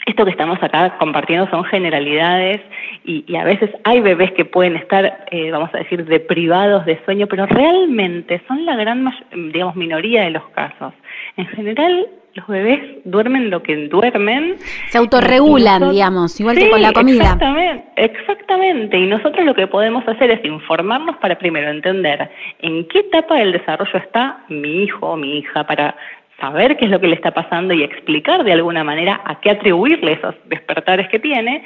Esto 0.06 0.25
que 0.25 0.32
estamos 0.32 0.61
acá 0.61 0.99
compartiendo 0.99 1.49
son 1.50 1.62
generalidades 1.62 2.61
y, 3.04 3.37
a 3.37 3.44
veces 3.44 3.70
hay 3.85 4.00
bebés 4.00 4.32
que 4.32 4.44
pueden 4.44 4.75
estar, 4.75 5.25
eh, 5.30 5.52
vamos 5.52 5.70
a 5.73 5.78
decir, 5.78 6.04
deprivados 6.04 6.85
de 6.85 7.00
sueño, 7.04 7.28
pero 7.28 7.47
realmente 7.47 8.42
son 8.49 8.66
la 8.66 8.75
gran, 8.75 9.09
digamos, 9.52 9.76
minoría 9.76 10.25
de 10.25 10.30
los 10.30 10.49
casos. 10.49 10.92
En 11.37 11.47
general, 11.47 12.09
los 12.40 12.49
bebés 12.49 12.80
duermen 13.04 13.50
lo 13.50 13.62
que 13.62 13.88
duermen. 13.88 14.56
Se 14.88 14.99
autorregulan, 14.99 15.90
digamos, 15.90 16.38
igual 16.40 16.56
que 16.56 16.70
con 16.70 16.82
la 16.82 16.92
comida. 16.92 17.25
Exactamente, 17.25 17.85
exactamente. 17.97 18.99
Y 18.99 19.06
nosotros 19.06 19.44
lo 19.44 19.54
que 19.54 19.66
podemos 19.66 20.06
hacer 20.09 20.30
es 20.30 20.44
informarnos 20.44 21.16
para 21.18 21.38
primero 21.38 21.70
entender 21.70 22.30
en 22.61 22.87
qué 22.88 23.00
etapa 23.00 23.37
del 23.37 23.52
desarrollo 23.52 23.99
está 23.99 24.44
mi 24.49 24.85
hijo 24.85 25.06
o 25.06 25.16
mi 25.16 25.38
hija, 25.38 25.64
para 25.64 25.94
saber 26.40 26.76
qué 26.76 26.87
es 26.87 26.90
lo 26.90 27.00
que 27.00 27.09
le 27.09 27.14
está 27.14 27.32
pasando 27.32 27.75
y 27.75 27.82
explicar 27.82 28.44
de 28.44 28.52
alguna 28.52 28.82
manera 28.82 29.20
a 29.25 29.40
qué 29.40 29.50
atribuirle 29.50 30.12
esos 30.12 30.35
despertares 30.47 31.09
que 31.09 31.18
tiene. 31.18 31.62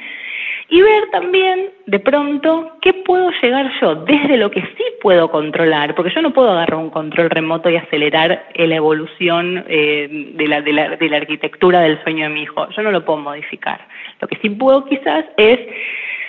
Y 0.69 0.81
ver 0.81 1.09
también 1.11 1.69
de 1.85 1.99
pronto 1.99 2.77
qué 2.81 2.93
puedo 2.93 3.29
llegar 3.41 3.71
yo 3.79 3.95
desde 3.95 4.37
lo 4.37 4.49
que 4.49 4.61
sí 4.61 4.83
puedo 5.01 5.29
controlar, 5.29 5.93
porque 5.95 6.13
yo 6.13 6.21
no 6.21 6.33
puedo 6.33 6.51
agarrar 6.51 6.79
un 6.79 6.89
control 6.89 7.29
remoto 7.29 7.69
y 7.69 7.77
acelerar 7.77 8.47
la 8.55 8.75
evolución 8.75 9.63
eh, 9.67 10.31
de, 10.33 10.47
la, 10.47 10.61
de, 10.61 10.73
la, 10.73 10.89
de 10.95 11.09
la 11.09 11.17
arquitectura 11.17 11.81
del 11.81 12.01
sueño 12.03 12.27
de 12.27 12.33
mi 12.33 12.43
hijo, 12.43 12.67
yo 12.69 12.81
no 12.81 12.91
lo 12.91 13.05
puedo 13.05 13.19
modificar. 13.19 13.87
Lo 14.19 14.27
que 14.27 14.37
sí 14.41 14.49
puedo 14.49 14.85
quizás 14.85 15.25
es 15.37 15.59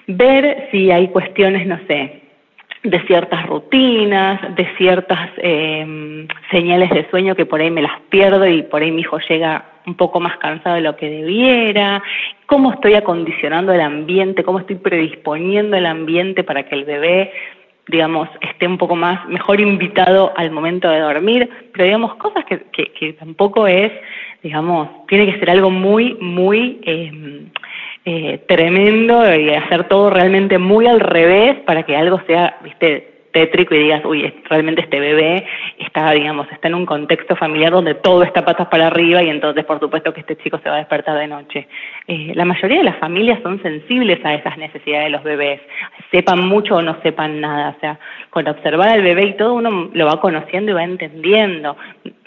ver 0.07 0.69
si 0.71 0.90
hay 0.90 1.09
cuestiones, 1.09 1.66
no 1.66 1.78
sé, 1.88 2.25
de 2.90 3.00
ciertas 3.07 3.47
rutinas, 3.47 4.55
de 4.55 4.66
ciertas 4.76 5.31
eh, 5.38 6.26
señales 6.50 6.90
de 6.90 7.09
sueño 7.11 7.35
que 7.35 7.47
por 7.47 7.61
ahí 7.61 7.71
me 7.71 7.83
las 7.83 8.00
pierdo 8.09 8.47
y 8.47 8.62
por 8.62 8.83
ahí 8.83 8.90
mi 8.90 9.02
hijo 9.02 9.19
llega 9.28 9.64
un 9.87 9.95
poco 9.95 10.21
más 10.21 10.37
cansado 10.38 10.76
de 10.76 10.83
lo 10.83 10.97
que 10.97 11.09
debiera, 11.09 12.02
cómo 12.47 12.73
estoy 12.73 12.95
acondicionando 12.95 13.73
el 13.73 13.81
ambiente, 13.81 14.45
cómo 14.45 14.59
estoy 14.59 14.76
predisponiendo 14.76 15.76
el 15.76 15.87
ambiente 15.87 16.43
para 16.45 16.64
que 16.64 16.75
el 16.75 16.85
bebé 16.85 17.33
digamos, 17.88 18.28
esté 18.40 18.66
un 18.66 18.78
poco 18.78 18.97
más, 18.97 19.28
mejor 19.28 19.61
invitado 19.61 20.33
al 20.37 20.50
momento 20.50 20.90
de 20.90 20.99
dormir, 20.99 21.49
pero 21.73 21.85
digamos, 21.85 22.16
cosas 22.16 22.45
que, 22.45 22.59
que, 22.73 23.12
tampoco 23.12 23.69
es, 23.69 23.93
digamos, 24.43 25.07
tiene 25.07 25.33
que 25.33 25.38
ser 25.38 25.50
algo 25.50 25.71
muy, 25.71 26.14
muy 26.21 26.81
eh, 26.83 27.12
eh, 28.09 28.39
tremendo 28.47 29.35
y 29.35 29.51
hacer 29.51 29.89
todo 29.89 30.11
realmente 30.11 30.59
muy 30.59 30.87
al 30.87 31.01
revés 31.01 31.57
para 31.67 31.83
que 31.83 31.97
algo 31.97 32.21
sea, 32.29 32.57
viste, 32.63 33.17
tétrico 33.33 33.75
y 33.75 33.81
digas, 33.81 34.05
uy, 34.05 34.33
realmente 34.49 34.83
este 34.83 35.01
bebé 35.01 35.45
está, 35.77 36.13
digamos, 36.13 36.47
está 36.53 36.69
en 36.69 36.77
un 36.77 36.87
contexto 36.87 37.35
familiar 37.35 37.73
donde 37.73 37.95
todo 37.97 38.23
está 38.23 38.45
patas 38.45 38.69
para 38.69 38.87
arriba 38.87 39.25
y 39.25 39.29
entonces 39.29 39.65
por 39.65 39.81
supuesto 39.81 40.15
que 40.15 40.21
este 40.21 40.37
chico 40.37 40.59
se 40.63 40.69
va 40.69 40.77
a 40.77 40.79
despertar 40.79 41.19
de 41.19 41.27
noche. 41.27 41.67
Eh, 42.07 42.31
la 42.37 42.45
mayoría 42.45 42.79
de 42.79 42.85
las 42.85 42.97
familias 42.99 43.41
son 43.43 43.61
sensibles 43.61 44.25
a 44.25 44.35
esas 44.35 44.57
necesidades 44.57 45.07
de 45.07 45.11
los 45.11 45.25
bebés, 45.25 45.61
sepan 46.13 46.47
mucho 46.47 46.77
o 46.77 46.83
no 46.83 46.97
sepan 47.03 47.41
nada, 47.41 47.75
o 47.77 47.81
sea, 47.81 47.99
con 48.31 48.47
observar 48.47 48.91
al 48.91 49.03
bebé 49.03 49.27
y 49.27 49.37
todo 49.37 49.55
uno 49.55 49.91
lo 49.93 50.07
va 50.07 50.21
conociendo 50.21 50.71
y 50.71 50.75
va 50.75 50.85
entendiendo 50.85 51.77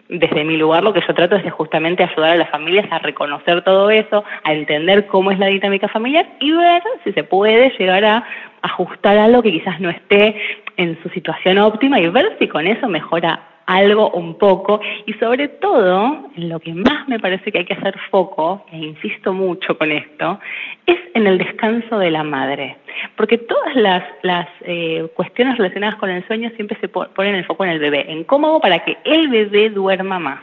desde 0.10 0.44
mi 0.44 0.58
lugar 0.58 0.84
lo 0.84 0.92
que 0.92 1.02
yo 1.08 1.14
trato 1.14 1.36
es 1.36 1.54
justamente 1.54 2.04
ayudar 2.04 2.32
a 2.32 2.36
las 2.36 2.50
familias 2.50 2.88
a 2.92 2.98
reconocer 2.98 3.64
todo 3.64 3.92
eso, 3.92 4.24
a 4.44 4.54
entender 4.54 5.06
cómo 5.06 5.32
es 5.32 5.38
la 5.38 5.48
dinámica 5.48 5.88
familiar 5.88 6.28
y 6.40 6.52
ver 6.52 6.82
si 7.04 7.14
se 7.14 7.24
puede 7.24 7.72
llegar 7.78 8.04
a 8.04 8.24
ajustar 8.64 9.18
algo 9.20 9.44
que 9.44 9.52
quizás 9.52 9.80
no 9.80 9.90
esté 9.90 10.36
en 10.78 11.02
su 11.04 11.10
situación 11.10 11.60
óptima 11.60 12.00
y 12.00 12.10
ver 12.10 12.36
si 12.40 12.48
con 12.48 12.66
eso 12.66 12.90
mejora 12.90 13.49
algo 13.70 14.10
un 14.10 14.36
poco 14.36 14.82
y 15.06 15.14
sobre 15.14 15.48
todo, 15.48 16.32
en 16.36 16.50
lo 16.50 16.60
que 16.60 16.74
más 16.74 17.08
me 17.08 17.20
parece 17.20 17.52
que 17.52 17.60
hay 17.60 17.66
que 17.66 17.76
hacer 17.76 17.96
foco, 18.10 18.66
e 18.72 18.78
insisto 18.78 19.32
mucho 19.32 19.78
con 19.78 19.92
esto, 19.92 20.40
es 20.88 20.98
en 21.14 21.28
el 21.28 21.38
descanso 21.38 22.00
de 22.00 22.10
la 22.10 22.24
madre. 22.24 22.78
Porque 23.16 23.38
todas 23.38 23.76
las, 23.76 24.04
las 24.24 24.48
eh, 24.62 25.08
cuestiones 25.14 25.58
relacionadas 25.58 25.98
con 25.98 26.10
el 26.10 26.26
sueño 26.26 26.50
siempre 26.56 26.80
se 26.82 26.88
ponen 26.88 27.36
el 27.36 27.46
foco 27.46 27.64
en 27.64 27.70
el 27.70 27.80
bebé, 27.80 28.12
en 28.12 28.24
cómo 28.24 28.48
hago 28.48 28.60
para 28.60 28.80
que 28.84 28.98
el 29.04 29.28
bebé 29.28 29.70
duerma 29.70 30.18
más. 30.18 30.42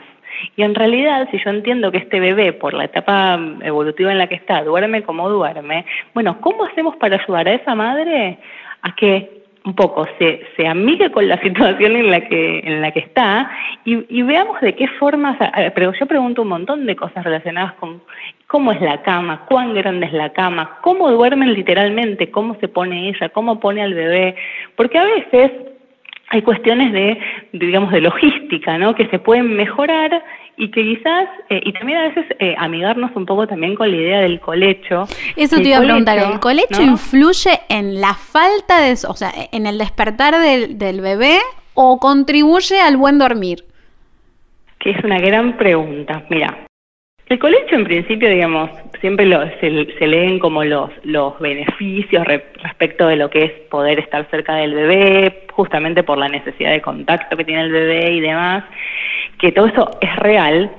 Y 0.55 0.63
en 0.63 0.73
realidad, 0.73 1.27
si 1.29 1.37
yo 1.43 1.49
entiendo 1.49 1.91
que 1.91 1.97
este 1.97 2.21
bebé, 2.21 2.53
por 2.53 2.73
la 2.73 2.85
etapa 2.85 3.37
evolutiva 3.61 4.09
en 4.09 4.19
la 4.19 4.27
que 4.27 4.35
está, 4.35 4.63
duerme 4.63 5.03
como 5.03 5.29
duerme, 5.29 5.85
bueno, 6.13 6.39
¿cómo 6.39 6.63
hacemos 6.63 6.95
para 6.95 7.17
ayudar 7.17 7.49
a 7.49 7.55
esa 7.55 7.75
madre 7.75 8.37
a 8.83 8.95
que 8.95 9.37
un 9.67 9.75
poco 9.75 10.07
se, 10.17 10.47
se 10.55 10.65
amigue 10.65 11.11
con 11.11 11.27
la 11.27 11.37
situación 11.41 11.97
en 11.97 12.09
la 12.09 12.21
que, 12.21 12.59
en 12.59 12.81
la 12.81 12.91
que 12.91 12.99
está 12.99 13.51
y, 13.83 14.21
veamos 14.21 14.59
de 14.61 14.75
qué 14.75 14.87
forma, 14.99 15.37
pero 15.75 15.93
yo 15.93 16.05
pregunto 16.05 16.41
un 16.41 16.47
montón 16.47 16.85
de 16.85 16.95
cosas 16.95 17.23
relacionadas 17.23 17.73
con 17.73 18.01
cómo 18.47 18.71
es 18.71 18.81
la 18.81 19.01
cama, 19.01 19.45
cuán 19.47 19.73
grande 19.73 20.05
es 20.05 20.13
la 20.13 20.31
cama, 20.31 20.77
cómo 20.81 21.11
duermen 21.11 21.53
literalmente, 21.53 22.31
cómo 22.31 22.55
se 22.61 22.69
pone 22.69 23.09
ella, 23.09 23.29
cómo 23.29 23.59
pone 23.59 23.81
al 23.81 23.93
bebé, 23.93 24.35
porque 24.75 24.97
a 24.97 25.03
veces 25.03 25.51
hay 26.29 26.41
cuestiones 26.41 26.91
de, 26.93 27.19
digamos, 27.53 27.91
de 27.91 28.01
logística, 28.01 28.77
¿no? 28.77 28.95
Que 28.95 29.07
se 29.07 29.19
pueden 29.19 29.55
mejorar 29.55 30.23
y 30.57 30.71
que 30.71 30.81
quizás, 30.81 31.29
eh, 31.49 31.61
y 31.63 31.71
también 31.73 31.99
a 31.99 32.07
veces 32.09 32.25
eh, 32.39 32.55
amigarnos 32.57 33.15
un 33.15 33.27
poco 33.27 33.47
también 33.47 33.75
con 33.75 33.91
la 33.91 33.97
idea 33.97 34.21
del 34.21 34.39
colecho. 34.39 35.05
Eso 35.35 35.57
te 35.57 35.69
iba 35.69 35.77
a 35.77 35.81
preguntar, 35.81 36.17
¿el 36.17 36.39
colecho 36.39 36.81
influye 36.81 37.59
en 37.69 38.01
la 38.01 38.15
falta 38.15 38.81
de, 38.81 38.93
o 39.07 39.13
sea, 39.13 39.31
en 39.51 39.67
el 39.67 39.77
despertar 39.77 40.39
del, 40.39 40.79
del 40.79 41.01
bebé 41.01 41.37
o 41.75 41.99
contribuye 41.99 42.81
al 42.81 42.97
buen 42.97 43.19
dormir? 43.19 43.65
Que 44.79 44.91
es 44.91 45.03
una 45.03 45.19
gran 45.19 45.57
pregunta. 45.57 46.23
Mira, 46.29 46.65
el 47.29 47.39
colecho 47.39 47.75
en 47.75 47.83
principio, 47.83 48.29
digamos, 48.29 48.71
siempre 49.01 49.25
lo, 49.25 49.41
se, 49.59 50.07
leen 50.07 50.39
como 50.39 50.63
los, 50.63 50.89
los 51.03 51.37
beneficios 51.39 52.25
respecto 52.25 53.07
de 53.07 53.17
lo 53.17 53.29
que 53.29 53.43
es 53.43 53.51
poder 53.69 53.99
estar 53.99 54.27
cerca 54.31 54.55
del 54.55 54.73
bebé, 54.73 55.45
justamente 55.51 56.03
por 56.03 56.17
la 56.17 56.29
necesidad 56.29 56.71
de 56.71 56.81
contacto 56.81 57.35
que 57.35 57.43
tiene 57.43 57.63
el 57.63 57.71
bebé 57.71 58.13
y 58.13 58.21
demás, 58.21 58.63
que 59.39 59.51
todo 59.51 59.67
eso 59.67 59.91
es 60.01 60.15
real, 60.17 60.71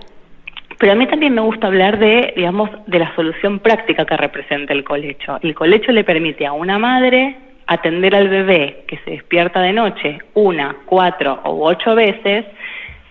pero 0.78 0.92
a 0.92 0.94
mí 0.94 1.06
también 1.06 1.34
me 1.34 1.40
gusta 1.40 1.66
hablar 1.66 1.98
de, 1.98 2.32
digamos, 2.36 2.70
de 2.86 2.98
la 3.00 3.14
solución 3.16 3.58
práctica 3.58 4.04
que 4.04 4.16
representa 4.16 4.72
el 4.72 4.84
colecho. 4.84 5.38
El 5.42 5.54
colecho 5.54 5.90
le 5.90 6.04
permite 6.04 6.46
a 6.46 6.52
una 6.52 6.78
madre 6.78 7.36
atender 7.66 8.14
al 8.14 8.28
bebé 8.28 8.84
que 8.86 8.98
se 8.98 9.10
despierta 9.10 9.60
de 9.60 9.72
noche 9.72 10.18
una, 10.34 10.76
cuatro 10.86 11.40
o 11.44 11.66
ocho 11.68 11.94
veces 11.94 12.46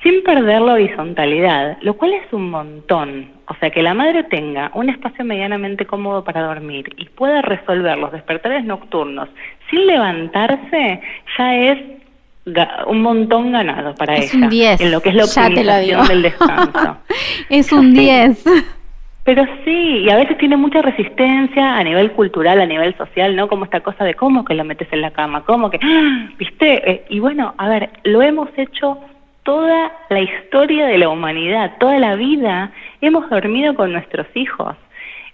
sin 0.02 0.24
perder 0.24 0.62
la 0.62 0.74
horizontalidad, 0.74 1.78
lo 1.82 1.96
cual 1.96 2.14
es 2.14 2.32
un 2.32 2.50
montón. 2.50 3.32
O 3.50 3.56
sea, 3.56 3.70
que 3.70 3.82
la 3.82 3.94
madre 3.94 4.24
tenga 4.24 4.72
un 4.74 4.90
espacio 4.90 5.26
medianamente 5.26 5.86
cómodo 5.86 6.24
para 6.24 6.44
dormir 6.44 6.94
y 6.98 7.06
pueda 7.06 7.42
resolver 7.42 7.98
los 7.98 8.12
despertares 8.12 8.64
nocturnos 8.64 9.28
sin 9.70 9.86
levantarse, 9.86 11.02
ya 11.38 11.56
es 11.56 11.78
un 12.88 13.02
montón 13.02 13.52
ganado 13.52 13.94
para 13.96 14.16
es 14.16 14.34
ella. 14.34 14.46
Un 14.46 14.50
10. 14.50 14.82
En 14.82 14.92
lo 14.92 15.02
que 15.02 15.10
es 15.10 15.16
la 15.16 15.26
optimización 15.26 16.08
del 16.08 16.22
descanso. 16.22 16.98
es 17.50 17.72
un 17.72 17.94
10. 17.94 18.44
Pero 19.24 19.46
sí, 19.66 20.04
y 20.06 20.10
a 20.10 20.16
veces 20.16 20.38
tiene 20.38 20.56
mucha 20.56 20.82
resistencia 20.82 21.76
a 21.78 21.84
nivel 21.84 22.14
cultural, 22.14 22.62
a 22.62 22.66
nivel 22.66 22.96
social, 22.96 23.36
¿no? 23.36 23.50
Como 23.50 23.66
esta 23.66 23.82
cosa 23.82 24.06
de 24.06 24.14
cómo 24.14 24.46
que 24.46 24.54
lo 24.54 24.64
metes 24.64 24.88
en 24.92 25.02
la 25.02 25.12
cama, 25.12 25.44
cómo 25.44 25.70
que. 25.70 25.80
¿viste? 26.38 26.92
Eh, 26.92 27.06
y 27.10 27.20
bueno, 27.20 27.54
a 27.58 27.68
ver, 27.68 27.90
lo 28.04 28.22
hemos 28.22 28.48
hecho 28.56 28.98
toda 29.44 29.92
la 30.10 30.22
historia 30.22 30.88
de 30.88 30.98
la 30.98 31.10
humanidad, 31.10 31.74
toda 31.80 32.00
la 32.00 32.16
vida, 32.16 32.72
hemos 33.02 33.30
dormido 33.30 33.76
con 33.76 33.92
nuestros 33.92 34.28
hijos. 34.34 34.76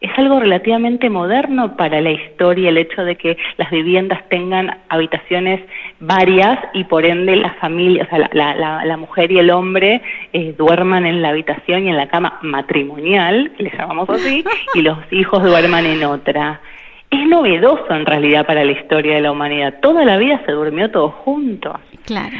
Es 0.04 0.12
algo 0.18 0.38
relativamente 0.42 1.10
moderno 1.10 1.78
para 1.78 2.02
la 2.02 2.12
historia 2.12 2.68
el 2.68 2.78
hecho 2.78 3.06
de 3.06 3.16
que 3.16 3.38
las 3.56 3.72
viviendas 3.72 4.28
tengan 4.28 4.80
habitaciones 4.90 5.62
varias 6.02 6.60
y 6.74 6.84
por 6.84 7.06
ende 7.06 7.38
la 7.38 7.54
familia, 7.54 8.04
o 8.04 8.08
sea, 8.10 8.30
la, 8.34 8.98
mujer 8.98 9.32
y 9.32 9.40
el 9.40 9.50
hombre 9.50 10.02
eh, 10.34 10.54
duerman 10.58 11.06
en 11.06 11.22
la 11.22 11.30
habitación 11.30 11.86
y 11.86 11.90
en 11.90 11.96
la 11.96 12.10
cama 12.10 12.38
matrimonial, 12.42 13.54
que 13.56 13.64
le 13.64 13.72
llamamos 13.78 14.10
así, 14.10 14.44
y 14.74 14.82
los 14.82 14.98
hijos 15.12 15.42
duerman 15.42 15.86
en 15.86 16.04
otra. 16.04 16.60
Es 17.10 17.26
novedoso 17.26 17.96
en 17.96 18.06
realidad 18.06 18.46
para 18.46 18.66
la 18.66 18.74
historia 18.74 19.16
de 19.16 19.22
la 19.22 19.32
humanidad. 19.32 19.76
Toda 19.82 20.04
la 20.04 20.18
vida 20.18 20.42
se 20.46 20.52
durmió 20.52 20.92
todos 20.92 21.14
juntos. 21.14 21.78
Claro. 22.06 22.36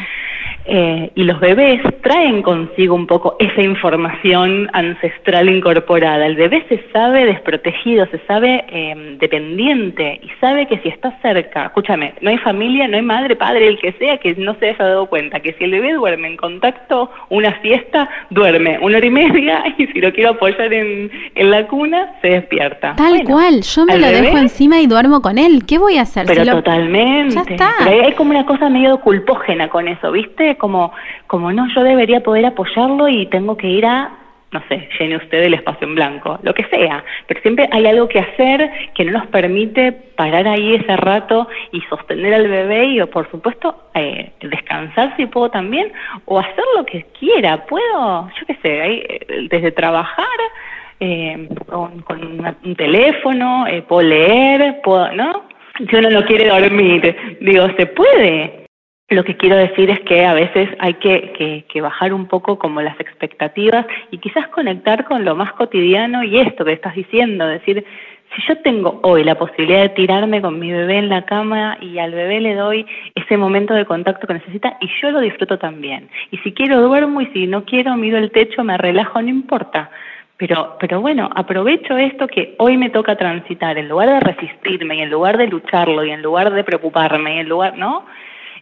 Eh, 0.66 1.12
y 1.16 1.24
los 1.24 1.40
bebés 1.40 1.82
traen 2.02 2.42
consigo 2.42 2.96
un 2.96 3.06
poco 3.06 3.36
esa 3.40 3.62
información 3.62 4.70
ancestral 4.74 5.50
incorporada. 5.50 6.26
El 6.26 6.36
bebé 6.36 6.66
se 6.70 6.84
sabe 6.94 7.26
desprotegido, 7.26 8.06
se 8.08 8.20
sabe 8.28 8.64
eh, 8.70 9.18
dependiente 9.20 10.22
y 10.24 10.30
sabe 10.40 10.68
que 10.68 10.78
si 10.80 10.90
está 10.90 11.18
cerca, 11.22 11.66
escúchame, 11.66 12.14
no 12.22 12.30
hay 12.30 12.38
familia, 12.38 12.88
no 12.88 12.96
hay 12.96 13.02
madre, 13.02 13.36
padre, 13.36 13.68
el 13.68 13.80
que 13.80 13.92
sea 13.94 14.18
que 14.18 14.36
no 14.36 14.56
se 14.56 14.70
haya 14.70 14.86
dado 14.86 15.08
cuenta 15.08 15.42
que 15.42 15.54
si 15.54 15.66
el 15.66 15.72
bebé 15.72 15.94
duerme 15.94 16.30
en 16.30 16.38
contacto 16.38 17.12
una 17.30 17.62
siesta, 17.62 18.10
duerme 18.30 18.80
una 18.80 18.98
hora 18.98 19.06
y 19.06 19.12
media 19.12 19.64
y 19.78 19.88
si 19.88 20.00
lo 20.00 20.14
quiero 20.14 20.32
apoyar 20.32 20.72
en, 20.74 21.12
en 21.36 21.52
la 21.52 21.68
cuna, 21.68 22.16
se 22.22 22.30
despierta. 22.30 22.96
Tal 22.96 23.24
cual, 23.24 23.62
yo 23.62 23.86
me 23.86 23.98
lo 23.98 24.08
dejo 24.08 24.38
encima 24.38 24.80
y 24.80 24.88
duermo 24.88 25.22
con 25.22 25.38
él. 25.38 25.66
¿Qué 25.68 25.78
voy 25.78 25.98
a 25.98 26.04
hacer? 26.04 26.26
Pero 26.26 26.46
totalmente. 26.46 27.58
hay 27.60 28.14
como 28.14 28.32
una 28.32 28.46
cosa 28.46 28.70
medio 28.70 28.98
culpógena 29.00 29.68
con 29.70 29.88
eso, 29.88 30.12
¿viste? 30.12 30.53
Como, 30.58 30.94
como 31.28 31.52
no, 31.52 31.68
yo 31.74 31.84
debería 31.84 32.22
poder 32.22 32.46
apoyarlo 32.46 33.08
y 33.08 33.26
tengo 33.28 33.58
que 33.58 33.68
ir 33.68 33.86
a, 33.86 34.12
no 34.52 34.62
sé, 34.70 34.88
llene 35.00 35.18
usted 35.18 35.44
el 35.44 35.56
espacio 35.56 35.88
en 35.88 35.96
blanco, 35.96 36.40
lo 36.44 36.54
que 36.54 36.64
sea, 36.66 37.04
pero 37.28 37.42
siempre 37.42 37.68
hay 37.72 37.88
algo 37.88 38.08
que 38.08 38.20
hacer 38.20 38.72
que 38.94 39.04
no 39.04 39.12
nos 39.14 39.28
permite 39.28 39.92
parar 39.92 40.48
ahí 40.48 40.76
ese 40.76 40.96
rato 40.96 41.48
y 41.72 41.82
sostener 41.82 42.34
al 42.34 42.48
bebé 42.48 42.86
y, 42.86 43.04
por 43.06 43.30
supuesto, 43.32 43.90
eh, 43.96 44.32
descansar 44.42 45.16
si 45.18 45.26
puedo 45.26 45.50
también, 45.50 45.92
o 46.26 46.40
hacer 46.40 46.64
lo 46.76 46.86
que 46.86 47.06
quiera, 47.20 47.66
puedo, 47.66 48.30
yo 48.40 48.46
qué 48.46 48.56
sé, 48.62 48.86
eh, 48.86 49.48
desde 49.50 49.72
trabajar, 49.72 50.28
eh, 51.00 51.50
con, 51.68 52.04
un 52.64 52.76
teléfono, 52.76 53.68
eh, 53.68 53.82
puedo 53.82 54.08
leer, 54.08 54.80
puedo, 54.84 55.12
¿no? 55.14 55.44
Si 55.78 55.96
uno 55.96 56.10
no 56.10 56.24
quiere 56.24 56.48
dormir, 56.48 57.38
digo, 57.42 57.68
se 57.76 57.88
puede, 57.88 58.63
lo 59.10 59.24
que 59.24 59.38
quiero 59.38 59.58
decir 59.58 59.90
es 59.90 60.00
que 60.02 60.26
a 60.26 60.34
veces 60.34 60.70
hay 60.80 60.96
que, 60.96 61.66
que, 61.68 61.82
bajar 61.82 62.14
un 62.14 62.28
poco 62.28 62.58
como 62.58 62.82
las 62.82 63.00
expectativas 63.00 63.86
y 64.12 64.18
quizás 64.18 64.48
conectar 64.48 65.04
con 65.06 65.26
lo 65.26 65.36
más 65.36 65.54
cotidiano 65.54 66.24
y 66.24 66.38
esto 66.40 66.66
que 66.66 66.74
estás 66.74 66.96
diciendo, 66.96 67.46
decir, 67.46 67.86
Si 68.36 68.42
yo 68.48 68.58
tengo 68.62 69.00
hoy 69.04 69.24
la 69.24 69.36
posibilidad 69.36 69.82
de 69.82 69.90
tirarme 69.90 70.42
con 70.42 70.58
mi 70.58 70.72
bebé 70.72 70.98
en 70.98 71.10
la 71.10 71.26
cama 71.26 71.78
y 71.82 72.00
al 72.00 72.12
bebé 72.12 72.40
le 72.40 72.56
doy 72.56 72.86
ese 73.14 73.38
momento 73.38 73.74
de 73.74 73.86
contacto 73.86 74.26
que 74.26 74.36
necesita 74.36 74.78
y 74.80 74.90
yo 75.02 75.12
lo 75.12 75.20
disfruto 75.20 75.60
también. 75.60 76.10
Y 76.32 76.38
si 76.38 76.54
quiero 76.54 76.82
duermo 76.82 77.22
y 77.22 77.28
si 77.28 77.46
no 77.46 77.66
quiero 77.66 77.96
miro 77.96 78.18
el 78.18 78.32
techo, 78.32 78.64
me 78.64 78.78
relajo, 78.78 79.22
no 79.22 79.30
importa. 79.30 79.92
Pero, 80.38 80.78
pero 80.80 81.00
bueno, 81.00 81.30
aprovecho 81.36 81.96
esto 81.98 82.28
que 82.28 82.56
hoy 82.58 82.76
me 82.78 82.90
toca 82.90 83.16
transitar, 83.16 83.78
en 83.78 83.88
lugar 83.88 84.10
de 84.10 84.20
resistirme 84.22 84.96
y 84.96 85.02
en 85.02 85.12
lugar 85.12 85.38
de 85.38 85.48
lucharlo 85.48 86.04
y 86.04 86.12
en 86.12 86.24
lugar 86.24 86.52
de 86.52 86.64
preocuparme 86.64 87.36
y 87.36 87.40
en 87.40 87.50
lugar, 87.50 87.78
¿no? 87.78 88.06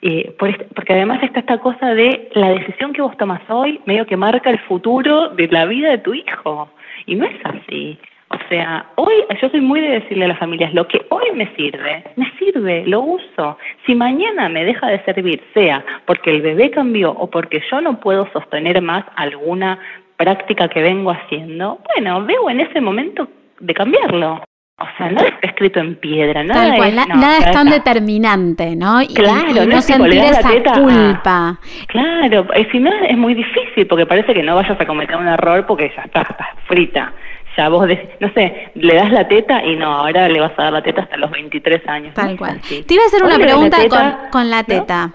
Eh, 0.01 0.33
porque 0.37 0.93
además 0.93 1.21
está 1.21 1.41
esta 1.41 1.59
cosa 1.59 1.93
de 1.93 2.29
la 2.33 2.49
decisión 2.49 2.91
que 2.91 3.01
vos 3.01 3.15
tomas 3.17 3.41
hoy, 3.49 3.79
medio 3.85 4.05
que 4.05 4.17
marca 4.17 4.49
el 4.49 4.59
futuro 4.59 5.29
de 5.29 5.47
la 5.47 5.65
vida 5.65 5.91
de 5.91 5.99
tu 5.99 6.13
hijo. 6.13 6.69
Y 7.05 7.15
no 7.15 7.25
es 7.25 7.35
así. 7.43 7.99
O 8.29 8.37
sea, 8.47 8.85
hoy 8.95 9.13
yo 9.41 9.49
soy 9.49 9.59
muy 9.59 9.81
de 9.81 9.99
decirle 9.99 10.25
a 10.25 10.29
las 10.29 10.39
familias, 10.39 10.73
lo 10.73 10.87
que 10.87 11.05
hoy 11.09 11.31
me 11.35 11.53
sirve, 11.55 12.03
me 12.15 12.31
sirve, 12.39 12.85
lo 12.87 13.01
uso. 13.01 13.57
Si 13.85 13.93
mañana 13.93 14.47
me 14.47 14.63
deja 14.63 14.87
de 14.87 15.03
servir, 15.03 15.43
sea 15.53 15.83
porque 16.05 16.31
el 16.31 16.41
bebé 16.41 16.71
cambió 16.71 17.11
o 17.11 17.29
porque 17.29 17.61
yo 17.69 17.81
no 17.81 17.99
puedo 17.99 18.29
sostener 18.31 18.81
más 18.81 19.03
alguna 19.17 19.79
práctica 20.15 20.69
que 20.69 20.81
vengo 20.81 21.11
haciendo, 21.11 21.79
bueno, 21.93 22.23
veo 22.25 22.49
en 22.49 22.61
ese 22.61 22.79
momento 22.79 23.27
de 23.59 23.73
cambiarlo. 23.73 24.41
O 24.77 24.85
sea, 24.97 25.11
nada 25.11 25.27
está 25.27 25.47
escrito 25.47 25.79
en 25.79 25.95
piedra, 25.95 26.43
nada, 26.43 26.75
es, 26.75 26.95
nada 26.95 27.37
es 27.37 27.51
tan 27.51 27.69
determinante, 27.69 28.75
¿no? 28.75 28.99
Y, 29.01 29.13
claro, 29.13 29.65
no, 29.67 29.79
sentir 29.79 30.23
esa 30.23 30.49
culpa. 30.73 31.59
claro, 31.87 32.47
y 32.57 32.65
si 32.65 32.79
no 32.79 32.91
es 32.91 33.15
muy 33.15 33.35
difícil 33.35 33.85
porque 33.85 34.07
parece 34.07 34.33
que 34.33 34.41
no 34.41 34.55
vayas 34.55 34.79
a 34.81 34.85
cometer 34.87 35.15
un 35.17 35.27
error 35.27 35.67
porque 35.67 35.91
ya 35.95 36.03
estás, 36.03 36.27
frita. 36.67 37.13
Ya 37.57 37.67
vos, 37.67 37.85
no 38.21 38.31
sé, 38.33 38.71
le 38.75 38.95
das 38.95 39.11
la 39.11 39.27
teta 39.27 39.63
y 39.63 39.75
no, 39.75 39.93
ahora 39.93 40.29
le 40.29 40.39
vas 40.39 40.53
a 40.57 40.63
dar 40.63 40.73
la 40.73 40.81
teta 40.81 41.01
hasta 41.01 41.17
los 41.17 41.29
23 41.29 41.85
años. 41.87 42.13
Tal 42.13 42.37
cual. 42.37 42.61
Te 42.61 42.93
iba 42.93 43.03
a 43.03 43.07
hacer 43.07 43.23
una 43.23 43.37
pregunta 43.37 43.77
con, 43.89 44.29
con, 44.31 44.49
la 44.49 44.63
teta. 44.63 45.11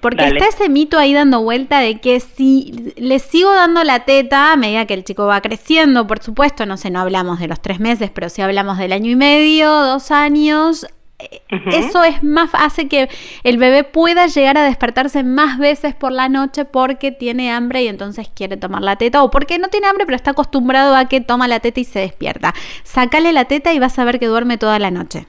Porque 0.00 0.24
está 0.24 0.46
ese 0.46 0.68
mito 0.68 0.98
ahí 0.98 1.12
dando 1.12 1.42
vuelta 1.42 1.80
de 1.80 2.00
que 2.00 2.20
si 2.20 2.92
le 2.96 3.18
sigo 3.18 3.54
dando 3.54 3.84
la 3.84 4.00
teta 4.00 4.52
a 4.52 4.56
medida 4.56 4.86
que 4.86 4.94
el 4.94 5.04
chico 5.04 5.26
va 5.26 5.40
creciendo, 5.40 6.06
por 6.06 6.22
supuesto, 6.22 6.64
no 6.66 6.76
sé, 6.76 6.90
no 6.90 7.00
hablamos 7.00 7.38
de 7.38 7.48
los 7.48 7.60
tres 7.60 7.80
meses, 7.80 8.10
pero 8.10 8.28
si 8.28 8.42
hablamos 8.42 8.78
del 8.78 8.92
año 8.92 9.10
y 9.10 9.16
medio, 9.16 9.70
dos 9.70 10.10
años, 10.10 10.86
eh, 11.18 11.42
eso 11.72 12.02
es 12.02 12.22
más, 12.22 12.50
hace 12.54 12.88
que 12.88 13.08
el 13.44 13.58
bebé 13.58 13.84
pueda 13.84 14.26
llegar 14.26 14.56
a 14.56 14.64
despertarse 14.64 15.22
más 15.22 15.58
veces 15.58 15.94
por 15.94 16.12
la 16.12 16.28
noche 16.28 16.64
porque 16.64 17.12
tiene 17.12 17.50
hambre 17.50 17.82
y 17.82 17.88
entonces 17.88 18.30
quiere 18.34 18.56
tomar 18.56 18.82
la 18.82 18.96
teta, 18.96 19.22
o 19.22 19.30
porque 19.30 19.58
no 19.58 19.68
tiene 19.68 19.86
hambre 19.86 20.06
pero 20.06 20.16
está 20.16 20.30
acostumbrado 20.30 20.96
a 20.96 21.06
que 21.06 21.20
toma 21.20 21.46
la 21.46 21.60
teta 21.60 21.80
y 21.80 21.84
se 21.84 22.00
despierta. 22.00 22.54
Sácale 22.84 23.32
la 23.32 23.44
teta 23.44 23.72
y 23.74 23.78
vas 23.78 23.98
a 23.98 24.04
ver 24.04 24.18
que 24.18 24.26
duerme 24.26 24.56
toda 24.56 24.78
la 24.78 24.90
noche. 24.90 25.26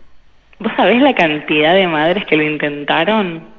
¿Vos 0.60 0.72
sabés 0.78 1.02
la 1.02 1.14
cantidad 1.14 1.74
de 1.74 1.88
madres 1.88 2.24
que 2.26 2.38
lo 2.38 2.44
intentaron? 2.44 3.51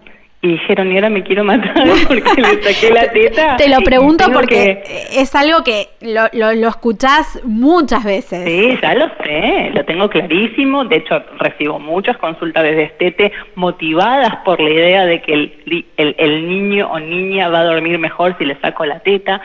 Y 0.44 0.48
dijeron, 0.48 0.90
y 0.90 0.96
ahora 0.96 1.08
me 1.08 1.22
quiero 1.22 1.44
matar 1.44 1.72
porque 2.08 2.42
le 2.42 2.62
saqué 2.62 2.92
la 2.92 3.12
teta. 3.12 3.56
Te 3.56 3.68
lo 3.68 3.80
pregunto 3.80 4.24
porque 4.32 4.82
es 5.12 5.32
algo 5.36 5.62
que 5.62 5.86
lo, 6.00 6.22
lo, 6.32 6.52
lo, 6.52 6.68
escuchás 6.68 7.40
muchas 7.44 8.02
veces. 8.02 8.44
Sí, 8.44 8.76
ya 8.82 8.94
lo 8.94 9.08
sé, 9.22 9.70
lo 9.72 9.84
tengo 9.84 10.10
clarísimo. 10.10 10.84
De 10.84 10.96
hecho, 10.96 11.22
recibo 11.38 11.78
muchas 11.78 12.16
consultas 12.16 12.64
desde 12.64 12.82
Estete 12.82 13.32
motivadas 13.54 14.34
por 14.44 14.60
la 14.60 14.70
idea 14.70 15.06
de 15.06 15.22
que 15.22 15.32
el, 15.32 15.86
el, 15.96 16.16
el 16.18 16.48
niño 16.48 16.90
o 16.90 16.98
niña 16.98 17.48
va 17.48 17.60
a 17.60 17.64
dormir 17.64 18.00
mejor 18.00 18.36
si 18.36 18.44
le 18.44 18.58
saco 18.60 18.84
la 18.84 18.98
teta. 18.98 19.40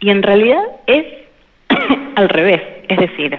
Y 0.00 0.10
en 0.10 0.22
realidad 0.22 0.62
es 0.86 1.06
al 2.14 2.28
revés. 2.28 2.60
Es 2.88 2.98
decir, 2.98 3.38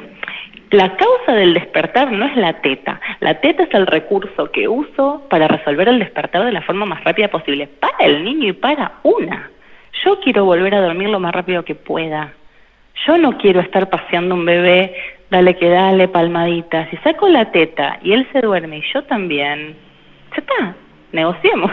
la 0.74 0.96
causa 0.96 1.34
del 1.34 1.54
despertar 1.54 2.12
no 2.12 2.26
es 2.26 2.36
la 2.36 2.54
teta. 2.54 3.00
La 3.20 3.36
teta 3.36 3.62
es 3.62 3.74
el 3.76 3.86
recurso 3.86 4.52
que 4.52 4.68
uso 4.68 5.22
para 5.30 5.48
resolver 5.48 5.88
el 5.88 6.00
despertar 6.00 6.44
de 6.46 6.52
la 6.52 6.64
forma 6.64 6.88
más 6.88 7.04
rápida 7.04 7.28
posible, 7.28 7.68
para 7.68 7.96
el 8.00 8.24
niño 8.24 8.50
y 8.50 8.54
para 8.54 8.94
una. 9.04 9.52
Yo 10.04 10.20
quiero 10.22 10.46
volver 10.46 10.74
a 10.74 10.82
dormir 10.82 11.10
lo 11.10 11.20
más 11.20 11.32
rápido 11.32 11.64
que 11.64 11.76
pueda. 11.76 12.34
Yo 13.06 13.20
no 13.20 13.38
quiero 13.38 13.60
estar 13.60 13.88
paseando 13.92 14.34
un 14.34 14.46
bebé, 14.46 14.96
dale 15.30 15.56
que 15.58 15.70
dale, 15.70 16.08
palmaditas. 16.08 16.90
Si 16.90 16.98
saco 16.98 17.30
la 17.30 17.52
teta 17.52 18.00
y 18.02 18.14
él 18.14 18.28
se 18.34 18.42
duerme 18.42 18.80
y 18.80 18.94
yo 18.94 19.04
también, 19.04 19.76
ya 20.32 20.38
está, 20.38 20.76
negociemos. 21.12 21.72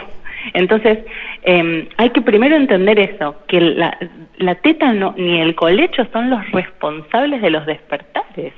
Entonces, 0.52 0.98
eh, 1.44 1.88
hay 1.96 2.10
que 2.10 2.20
primero 2.20 2.54
entender 2.54 2.98
eso, 2.98 3.36
que 3.48 3.62
la, 3.62 3.96
la 4.36 4.56
teta 4.56 4.92
no, 4.92 5.14
ni 5.16 5.40
el 5.40 5.54
colecho 5.54 6.06
son 6.12 6.28
los 6.28 6.50
responsables 6.50 7.40
de 7.40 7.48
los 7.48 7.64
despertares. 7.64 8.52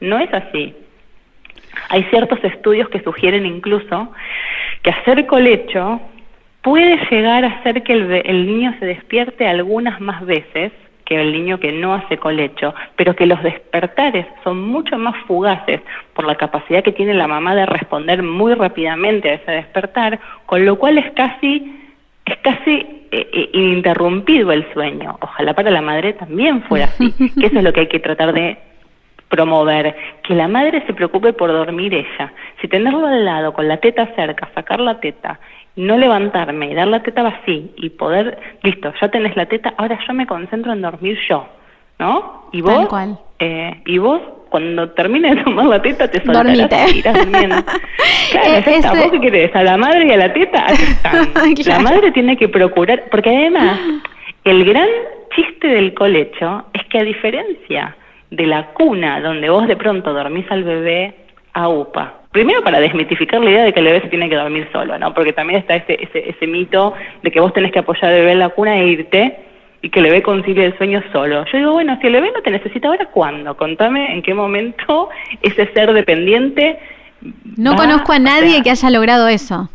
No 0.00 0.18
es 0.18 0.32
así. 0.32 0.74
Hay 1.88 2.04
ciertos 2.04 2.42
estudios 2.42 2.88
que 2.88 3.00
sugieren 3.00 3.46
incluso 3.46 4.12
que 4.82 4.90
hacer 4.90 5.26
colecho 5.26 6.00
puede 6.62 6.98
llegar 7.10 7.44
a 7.44 7.48
hacer 7.48 7.82
que 7.82 7.92
el, 7.92 8.46
niño 8.46 8.74
se 8.80 8.86
despierte 8.86 9.46
algunas 9.46 10.00
más 10.00 10.24
veces 10.26 10.72
que 11.04 11.20
el 11.20 11.32
niño 11.32 11.60
que 11.60 11.70
no 11.70 11.94
hace 11.94 12.16
colecho, 12.18 12.74
pero 12.96 13.14
que 13.14 13.26
los 13.26 13.40
despertares 13.44 14.26
son 14.42 14.60
mucho 14.60 14.98
más 14.98 15.14
fugaces 15.26 15.80
por 16.14 16.26
la 16.26 16.34
capacidad 16.34 16.82
que 16.82 16.90
tiene 16.90 17.14
la 17.14 17.28
mamá 17.28 17.54
de 17.54 17.66
responder 17.66 18.24
muy 18.24 18.54
rápidamente 18.54 19.30
a 19.30 19.34
ese 19.34 19.52
despertar, 19.52 20.18
con 20.46 20.64
lo 20.64 20.76
cual 20.76 20.98
es 20.98 21.08
casi 21.12 21.82
es 22.24 22.36
casi 22.38 22.72
eh, 23.12 23.30
eh, 23.32 23.50
ininterrumpido 23.52 24.50
el 24.50 24.66
sueño. 24.72 25.16
Ojalá 25.20 25.54
para 25.54 25.70
la 25.70 25.80
madre 25.80 26.14
también 26.14 26.62
fuera 26.62 26.86
así, 26.86 27.12
que 27.38 27.46
eso 27.46 27.58
es 27.58 27.62
lo 27.62 27.72
que 27.72 27.80
hay 27.80 27.88
que 27.88 28.00
tratar 28.00 28.32
de 28.32 28.58
promover, 29.28 29.96
que 30.22 30.34
la 30.34 30.48
madre 30.48 30.82
se 30.86 30.94
preocupe 30.94 31.32
por 31.32 31.50
dormir 31.52 31.94
ella. 31.94 32.32
Si 32.60 32.68
tenerlo 32.68 33.06
al 33.06 33.24
lado, 33.24 33.52
con 33.52 33.68
la 33.68 33.78
teta 33.78 34.06
cerca, 34.14 34.48
sacar 34.54 34.80
la 34.80 35.00
teta, 35.00 35.40
no 35.76 35.96
levantarme 35.98 36.70
y 36.70 36.74
dar 36.74 36.88
la 36.88 37.02
teta 37.02 37.26
así 37.26 37.70
y 37.76 37.90
poder, 37.90 38.38
listo, 38.62 38.92
ya 39.00 39.08
tenés 39.08 39.36
la 39.36 39.46
teta, 39.46 39.74
ahora 39.76 39.98
yo 40.06 40.14
me 40.14 40.26
concentro 40.26 40.72
en 40.72 40.82
dormir 40.82 41.18
yo, 41.28 41.46
¿no? 41.98 42.48
Y 42.52 42.62
vos, 42.62 42.88
Eh, 43.38 43.82
y 43.84 43.98
vos 43.98 44.20
cuando 44.48 44.88
termines 44.90 45.36
de 45.36 45.42
tomar 45.44 45.66
la 45.66 45.82
teta 45.82 46.08
te 46.08 46.24
soltarás 46.24 46.94
y 46.94 46.98
irás 46.98 47.14
durmiendo. 47.14 47.56
Claro, 48.30 48.96
¿Vos 48.96 49.12
qué 49.12 49.20
querés? 49.20 49.54
¿A 49.54 49.62
la 49.62 49.76
madre 49.76 50.04
y 50.06 50.10
a 50.10 50.16
la 50.16 50.32
teta? 50.32 50.66
La 51.66 51.78
madre 51.78 52.10
tiene 52.10 52.36
que 52.36 52.48
procurar, 52.48 53.04
porque 53.10 53.30
además 53.30 53.78
el 54.44 54.64
gran 54.64 54.88
chiste 55.34 55.68
del 55.68 55.94
colecho 55.94 56.64
es 56.72 56.84
que 56.86 56.98
a 56.98 57.04
diferencia 57.04 57.96
de 58.30 58.46
la 58.46 58.68
cuna 58.68 59.20
donde 59.20 59.48
vos 59.48 59.66
de 59.66 59.76
pronto 59.76 60.12
dormís 60.12 60.46
al 60.50 60.64
bebé 60.64 61.14
a 61.52 61.68
UPA. 61.68 62.14
Primero 62.32 62.62
para 62.62 62.80
desmitificar 62.80 63.40
la 63.40 63.50
idea 63.50 63.64
de 63.64 63.72
que 63.72 63.80
el 63.80 63.86
bebé 63.86 64.02
se 64.02 64.08
tiene 64.08 64.28
que 64.28 64.36
dormir 64.36 64.68
solo, 64.72 64.98
¿no? 64.98 65.14
Porque 65.14 65.32
también 65.32 65.60
está 65.60 65.76
ese, 65.76 65.98
ese, 66.02 66.30
ese 66.30 66.46
mito 66.46 66.92
de 67.22 67.30
que 67.30 67.40
vos 67.40 67.52
tenés 67.54 67.72
que 67.72 67.78
apoyar 67.78 68.12
al 68.12 68.18
bebé 68.18 68.32
en 68.32 68.40
la 68.40 68.50
cuna 68.50 68.76
e 68.76 68.86
irte 68.88 69.36
y 69.80 69.90
que 69.90 70.00
el 70.00 70.06
bebé 70.06 70.22
concilie 70.22 70.66
el 70.66 70.76
sueño 70.76 71.02
solo. 71.12 71.44
Yo 71.50 71.58
digo, 71.58 71.72
bueno, 71.72 71.96
si 72.00 72.08
el 72.08 72.14
bebé 72.14 72.32
no 72.34 72.42
te 72.42 72.50
necesita 72.50 72.88
ahora, 72.88 73.06
¿cuándo? 73.06 73.56
Contame 73.56 74.12
en 74.12 74.22
qué 74.22 74.34
momento 74.34 75.08
ese 75.42 75.72
ser 75.72 75.92
dependiente... 75.92 76.78
No 77.56 77.74
conozco 77.74 78.12
a 78.12 78.18
nadie 78.18 78.62
que 78.62 78.70
haya 78.70 78.90
logrado 78.90 79.26
eso. 79.28 79.70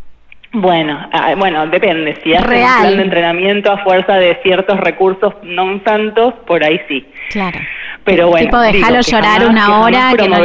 Bueno, 0.53 1.09
ah, 1.11 1.33
bueno, 1.37 1.65
depende. 1.67 2.17
Si 2.23 2.33
haces 2.33 2.45
un 2.45 2.81
plan 2.81 2.97
de 2.97 3.03
entrenamiento 3.03 3.71
a 3.71 3.77
fuerza 3.79 4.15
de 4.15 4.37
ciertos 4.43 4.79
recursos 4.79 5.33
no 5.43 5.81
santos, 5.83 6.33
por 6.45 6.63
ahí 6.63 6.79
sí. 6.87 7.05
Claro. 7.29 7.57
Pero 8.03 8.29
bueno, 8.29 8.45
tipo 8.45 8.59
dejarlo 8.59 9.01
llorar 9.01 9.47
una 9.47 9.81
hora 9.81 10.11
que, 10.17 10.27
no 10.27 10.37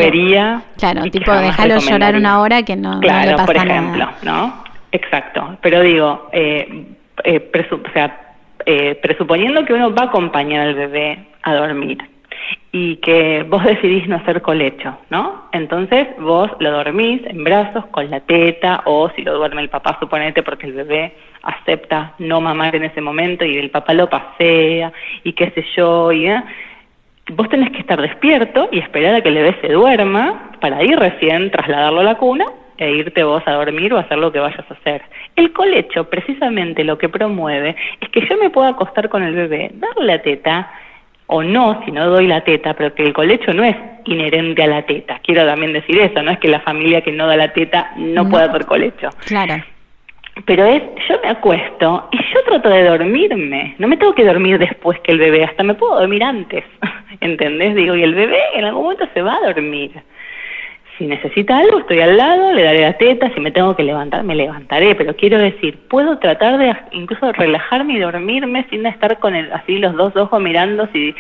claro, 0.77 1.11
tipo 1.11 1.33
dejarlo 1.33 1.79
llorar 1.79 2.15
una 2.15 2.41
hora 2.41 2.63
que 2.63 2.77
no, 2.77 3.01
claro, 3.01 3.31
le 3.31 3.37
pasa 3.37 3.47
por 3.47 3.57
ejemplo, 3.57 4.09
¿no? 4.23 4.65
Exacto. 4.93 5.59
Pero 5.63 5.81
digo, 5.81 6.29
eh, 6.33 6.87
eh, 7.25 7.51
o 7.71 7.93
sea, 7.93 8.35
eh, 8.65 8.99
presuponiendo 9.01 9.65
que 9.65 9.73
uno 9.73 9.95
va 9.95 10.03
a 10.03 10.07
acompañar 10.07 10.69
al 10.69 10.75
bebé 10.75 11.27
a 11.43 11.55
dormir 11.55 11.99
y 12.73 12.97
que 12.97 13.45
vos 13.49 13.65
decidís 13.65 14.07
no 14.09 14.17
hacer 14.17 14.43
colecho, 14.43 14.99
¿no? 15.11 15.49
Entonces 15.53 16.09
vos 16.19 16.51
lo 16.59 16.71
dormís 16.73 17.23
en 17.27 17.43
brazos 17.45 17.87
con 17.87 18.11
la 18.11 18.21
teta 18.21 18.83
o 18.85 19.09
si 19.11 19.23
lo 19.23 19.35
duerme 19.37 19.63
el 19.63 19.71
papá, 19.71 19.97
suponete, 19.99 20.43
porque 20.43 20.67
el 20.67 20.75
bebé 20.75 21.15
acepta 21.43 22.15
no 22.19 22.41
mamar 22.41 22.77
en 22.77 22.85
ese 22.85 23.01
momento 23.01 23.45
y 23.45 23.57
el 23.57 23.71
papá 23.71 23.95
lo 23.95 24.09
pasea 24.09 24.93
y 25.25 25.33
qué 25.33 25.51
sé 25.51 25.65
yo, 25.77 26.13
y 26.13 26.27
¿eh? 26.27 26.43
Vos 27.33 27.49
tenés 27.49 27.71
que 27.71 27.79
estar 27.79 28.01
despierto 28.01 28.69
y 28.73 28.79
esperar 28.79 29.15
a 29.15 29.21
que 29.21 29.29
el 29.29 29.35
bebé 29.37 29.57
se 29.61 29.73
duerma 29.73 30.53
para 30.61 30.83
ir 30.83 30.99
recién 30.99 31.51
trasladarlo 31.51 32.01
a 32.01 32.05
la 32.05 32.15
cuna 32.17 32.47
e 32.79 32.91
irte 32.91 33.25
vos 33.25 33.43
a 33.47 33.53
dormir 33.53 33.93
o 33.95 33.99
hacer 33.99 34.19
lo 34.19 34.31
que 34.31 34.39
vayas 34.39 34.65
a 34.71 34.75
hacer. 34.75 35.03
El 35.35 35.53
colecho 35.53 36.09
precisamente 36.09 36.85
lo 36.85 36.99
que 36.99 37.09
promueve 37.09 37.75
es 38.01 38.09
que 38.11 38.27
yo 38.29 38.37
me 38.37 38.51
pueda 38.51 38.69
acostar 38.69 39.09
con 39.09 39.23
el 39.23 39.35
bebé, 39.35 39.71
darle 39.75 40.07
la 40.07 40.23
teta 40.23 40.71
o 41.29 41.43
no, 41.43 41.83
si 41.85 41.91
no 41.91 42.07
doy 42.07 42.27
la 42.27 42.43
teta, 42.43 42.75
pero 42.75 42.95
que 42.95 43.03
el 43.03 43.13
colecho 43.13 43.53
no 43.53 43.65
es 43.65 43.77
inherente 44.05 44.63
a 44.63 44.69
la 44.69 44.83
teta. 44.83 45.19
Quiero 45.25 45.45
también 45.45 45.73
decir 45.73 45.99
eso, 45.99 46.23
no 46.23 46.31
es 46.31 46.39
que 46.39 46.49
la 46.49 46.61
familia 46.61 47.01
que 47.01 47.13
no 47.13 47.27
da 47.27 47.37
la 47.37 47.53
teta 47.53 47.93
no, 47.97 48.29
pueda 48.29 48.45
hacer 48.45 48.67
colecho. 48.67 49.11
Claro. 49.27 49.57
Pero 50.45 50.67
es, 50.67 50.83
yo 51.09 51.19
me 51.23 51.31
acuesto 51.31 52.09
y 52.13 52.19
yo 52.19 52.43
trato 52.45 52.69
de 52.69 52.85
dormirme. 52.85 53.75
No 53.79 53.89
me 53.89 53.97
tengo 53.97 54.15
que 54.15 54.25
dormir 54.25 54.59
después 54.59 55.01
que 55.01 55.13
el 55.13 55.19
bebé, 55.19 55.45
hasta 55.45 55.63
me 55.63 55.75
puedo 55.75 55.99
dormir 55.99 56.23
antes. 56.23 56.65
¿Entendés? 57.21 57.75
Digo, 57.75 57.97
y 57.97 58.03
el 58.03 58.15
bebé 58.15 58.41
en 58.55 58.65
algún 58.65 58.85
momento 58.85 59.09
se 59.15 59.23
va 59.23 59.37
a 59.37 59.53
dormir. 59.53 59.93
Si 60.99 61.07
necesita 61.07 61.59
algo, 61.59 61.81
estoy 61.81 62.01
al 62.01 62.17
lado, 62.17 62.53
le 62.53 62.63
daré 62.63 62.81
la 62.81 62.95
teta, 62.95 63.31
si 63.35 63.41
me 63.41 63.51
tengo 63.51 63.77
que 63.77 63.83
levantar, 63.83 64.25
me 64.25 64.35
levantaré, 64.35 64.95
pero 64.95 65.15
quiero 65.15 65.39
decir, 65.39 65.79
puedo 65.89 66.19
tratar 66.19 66.57
de 66.57 66.75
incluso 66.93 67.33
relajarme 67.33 67.95
y 67.95 67.99
dormirme 67.99 68.67
sin 68.71 68.87
estar 68.87 69.19
con 69.19 69.35
el, 69.35 69.53
así 69.53 69.79
los 69.79 69.95
dos 69.95 70.17
ojos 70.17 70.41
mirando 70.41 70.89
si 70.95 71.15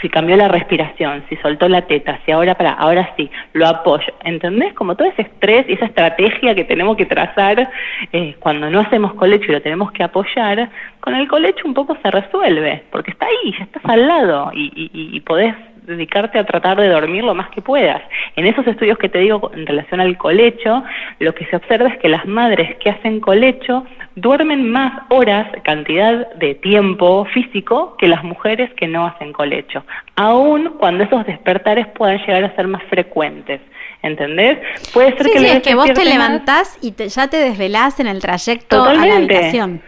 si 0.00 0.08
cambió 0.08 0.36
la 0.36 0.48
respiración, 0.48 1.24
si 1.28 1.36
soltó 1.36 1.68
la 1.68 1.82
teta, 1.82 2.18
si 2.24 2.32
ahora 2.32 2.54
para, 2.54 2.72
ahora 2.72 3.12
sí, 3.16 3.30
lo 3.52 3.66
apoyo. 3.66 4.12
¿Entendés? 4.24 4.74
Como 4.74 4.94
todo 4.94 5.08
ese 5.08 5.22
estrés 5.22 5.66
y 5.68 5.74
esa 5.74 5.86
estrategia 5.86 6.54
que 6.54 6.64
tenemos 6.64 6.96
que 6.96 7.06
trazar 7.06 7.70
eh, 8.12 8.36
cuando 8.40 8.70
no 8.70 8.80
hacemos 8.80 9.14
colecho 9.14 9.46
y 9.48 9.52
lo 9.52 9.62
tenemos 9.62 9.92
que 9.92 10.02
apoyar, 10.02 10.70
con 11.00 11.14
el 11.14 11.28
colecho 11.28 11.66
un 11.66 11.74
poco 11.74 11.96
se 12.02 12.10
resuelve, 12.10 12.84
porque 12.90 13.12
está 13.12 13.26
ahí, 13.26 13.52
ya 13.58 13.64
estás 13.64 13.84
al 13.86 14.06
lado 14.06 14.50
y, 14.52 14.72
y, 14.74 15.16
y 15.16 15.20
podés 15.20 15.54
dedicarte 15.86 16.38
a 16.38 16.44
tratar 16.44 16.78
de 16.78 16.88
dormir 16.88 17.24
lo 17.24 17.34
más 17.34 17.48
que 17.50 17.62
puedas. 17.62 18.02
En 18.34 18.46
esos 18.46 18.66
estudios 18.66 18.98
que 18.98 19.08
te 19.08 19.18
digo 19.18 19.50
en 19.54 19.66
relación 19.66 20.00
al 20.00 20.16
colecho, 20.18 20.82
lo 21.20 21.34
que 21.34 21.46
se 21.46 21.56
observa 21.56 21.88
es 21.88 21.98
que 21.98 22.08
las 22.08 22.26
madres 22.26 22.76
que 22.76 22.90
hacen 22.90 23.20
colecho 23.20 23.86
duermen 24.16 24.70
más 24.70 25.02
horas, 25.10 25.46
cantidad 25.62 26.32
de 26.34 26.54
tiempo 26.56 27.24
físico, 27.26 27.96
que 27.98 28.08
las 28.08 28.24
mujeres 28.24 28.70
que 28.74 28.86
no 28.88 29.06
hacen 29.06 29.32
colecho, 29.32 29.84
aun 30.16 30.74
cuando 30.78 31.04
esos 31.04 31.24
despertares 31.26 31.86
puedan 31.88 32.18
llegar 32.18 32.44
a 32.44 32.54
ser 32.56 32.66
más 32.66 32.82
frecuentes. 32.84 33.60
¿Entendés? 34.02 34.58
Puede 34.92 35.16
ser 35.16 35.26
que, 35.26 35.38
sí, 35.38 35.46
es 35.46 35.62
que 35.62 35.74
vos 35.74 35.92
te 35.92 36.04
levantás 36.04 36.78
y 36.80 36.94
ya 36.94 37.28
te 37.28 37.38
desvelás 37.38 37.98
en 37.98 38.06
el 38.06 38.20
trayecto 38.20 38.84
a 38.84 38.94
la 38.94 39.16
habitación. 39.16 39.82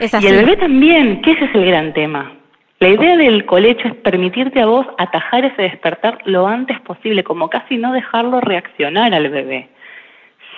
Y 0.00 0.26
el 0.26 0.36
bebé 0.36 0.56
también, 0.56 1.20
que 1.22 1.32
ese 1.32 1.44
es 1.44 1.54
el 1.54 1.66
gran 1.66 1.92
tema. 1.92 2.37
La 2.80 2.90
idea 2.90 3.16
del 3.16 3.44
colecho 3.44 3.88
es 3.88 3.94
permitirte 3.96 4.60
a 4.60 4.66
vos 4.66 4.86
atajar 4.98 5.44
ese 5.44 5.62
despertar 5.62 6.18
lo 6.26 6.46
antes 6.46 6.80
posible, 6.82 7.24
como 7.24 7.50
casi 7.50 7.76
no 7.76 7.92
dejarlo 7.92 8.40
reaccionar 8.40 9.12
al 9.12 9.28
bebé. 9.30 9.68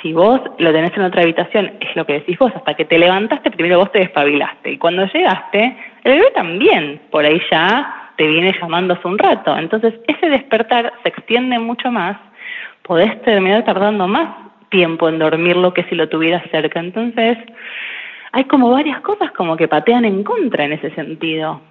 Si 0.03 0.13
vos 0.13 0.39
lo 0.59 0.71
tenés 0.71 0.95
en 0.99 1.05
otra 1.05 1.23
habitación, 1.23 1.73
es 1.81 1.97
lo 1.97 2.05
que 2.05 2.15
decís 2.15 2.39
vos, 2.39 2.53
hasta 2.55 2.75
que 2.75 2.85
te 2.85 2.99
levantaste, 2.99 3.51
primero 3.51 3.79
vos 3.79 3.91
te 3.91 4.01
despabilaste. 4.01 4.73
Y 4.73 4.77
cuando 4.77 5.07
llegaste, 5.07 5.75
el 6.05 6.13
bebé 6.13 6.31
también, 6.33 7.01
por 7.11 7.25
ahí 7.25 7.41
ya 7.51 8.13
te 8.17 8.27
viene 8.27 8.55
llamando 8.61 8.93
hace 8.93 9.09
un 9.09 9.17
rato. 9.17 9.57
Entonces, 9.57 9.95
ese 10.07 10.29
despertar 10.29 10.93
se 11.03 11.09
extiende 11.09 11.59
mucho 11.59 11.91
más, 11.91 12.19
podés 12.83 13.19
terminar 13.23 13.65
tardando 13.65 14.07
más 14.07 14.29
tiempo 14.69 15.09
en 15.09 15.19
dormirlo 15.19 15.73
que 15.73 15.85
si 15.85 15.95
lo 15.95 16.07
tuvieras 16.11 16.43
cerca. 16.51 16.81
Entonces, 16.81 17.39
hay 18.33 18.45
como 18.45 18.71
varias 18.71 19.01
cosas 19.01 19.33
como 19.33 19.57
que 19.57 19.69
patean 19.69 20.05
en 20.05 20.23
contra 20.23 20.65
en 20.65 20.75
ese 20.75 20.91
sentido 20.95 21.63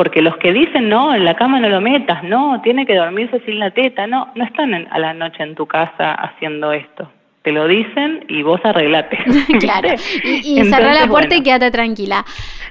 porque 0.00 0.22
los 0.22 0.34
que 0.38 0.50
dicen, 0.54 0.88
no, 0.88 1.14
en 1.14 1.26
la 1.26 1.36
cama 1.36 1.60
no 1.60 1.68
lo 1.68 1.82
metas, 1.82 2.24
no, 2.24 2.58
tiene 2.62 2.86
que 2.86 2.94
dormirse 2.94 3.38
sin 3.44 3.58
la 3.58 3.70
teta, 3.70 4.06
no, 4.06 4.32
no 4.34 4.44
están 4.46 4.72
a 4.72 4.98
la 4.98 5.12
noche 5.12 5.42
en 5.42 5.54
tu 5.54 5.66
casa 5.66 6.14
haciendo 6.14 6.72
esto. 6.72 7.12
Te 7.42 7.52
lo 7.52 7.68
dicen 7.68 8.24
y 8.26 8.42
vos 8.42 8.62
arreglate. 8.64 9.18
claro. 9.60 9.90
Y, 10.24 10.58
y 10.58 10.64
cerrá 10.64 10.94
la 10.94 11.06
puerta 11.06 11.36
y 11.36 11.42
quédate 11.42 11.70
tranquila. 11.70 12.24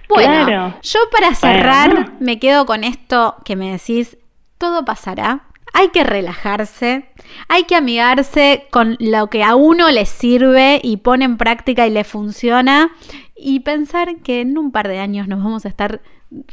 Bueno, 0.07 0.73
yo 0.81 0.99
para 1.11 1.35
cerrar 1.35 2.13
me 2.19 2.39
quedo 2.39 2.65
con 2.65 2.83
esto 2.83 3.35
que 3.45 3.55
me 3.55 3.73
decís, 3.73 4.17
todo 4.57 4.83
pasará. 4.83 5.41
Hay 5.75 5.89
que 5.89 6.03
relajarse, 6.03 7.11
hay 7.47 7.65
que 7.65 7.75
amigarse 7.75 8.65
con 8.71 8.97
lo 8.99 9.27
que 9.27 9.43
a 9.43 9.53
uno 9.53 9.91
le 9.91 10.07
sirve 10.07 10.81
y 10.81 10.97
pone 10.97 11.25
en 11.25 11.37
práctica 11.37 11.85
y 11.85 11.91
le 11.91 12.03
funciona 12.03 12.89
y 13.35 13.59
pensar 13.59 14.15
que 14.23 14.41
en 14.41 14.57
un 14.57 14.71
par 14.71 14.87
de 14.87 14.97
años 14.97 15.27
nos 15.27 15.43
vamos 15.43 15.67
a 15.67 15.69
estar 15.69 16.01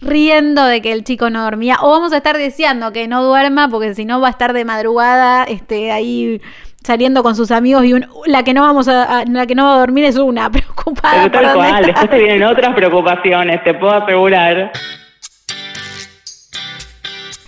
riendo 0.01 0.65
de 0.65 0.81
que 0.81 0.93
el 0.93 1.05
chico 1.05 1.31
no 1.31 1.43
dormía. 1.43 1.77
O 1.83 1.91
vamos 1.91 2.13
a 2.13 2.19
estar 2.19 2.37
deseando 2.37 2.93
que 2.93 3.09
no 3.09 3.23
duerma 3.23 3.69
porque 3.69 3.95
si 3.95 4.05
no 4.05 4.21
va 4.21 4.29
a 4.29 4.31
estar 4.31 4.53
de 4.53 4.65
madrugada 4.65 5.45
este 5.45 5.93
ahí 5.93 6.41
saliendo 6.83 7.23
con 7.23 7.35
sus 7.35 7.51
amigos 7.51 7.85
y 7.85 7.95
la 8.27 8.45
que 8.45 8.55
no 8.55 8.63
vamos 8.63 8.87
a, 8.87 9.25
la 9.27 9.47
que 9.47 9.57
no 9.57 9.65
va 9.65 9.75
a 9.75 9.79
dormir 9.81 10.05
es 10.05 10.17
una 10.17 10.49
preocupada 10.53 11.29
Pero 11.31 11.31
tal 11.31 11.55
cual, 11.55 11.85
después 11.85 12.11
te 12.11 12.19
vienen 12.19 12.45
otras 12.45 12.75
preocupaciones 12.75 13.63
te 13.65 13.75
puedo 13.75 13.93
asegurar 13.93 14.71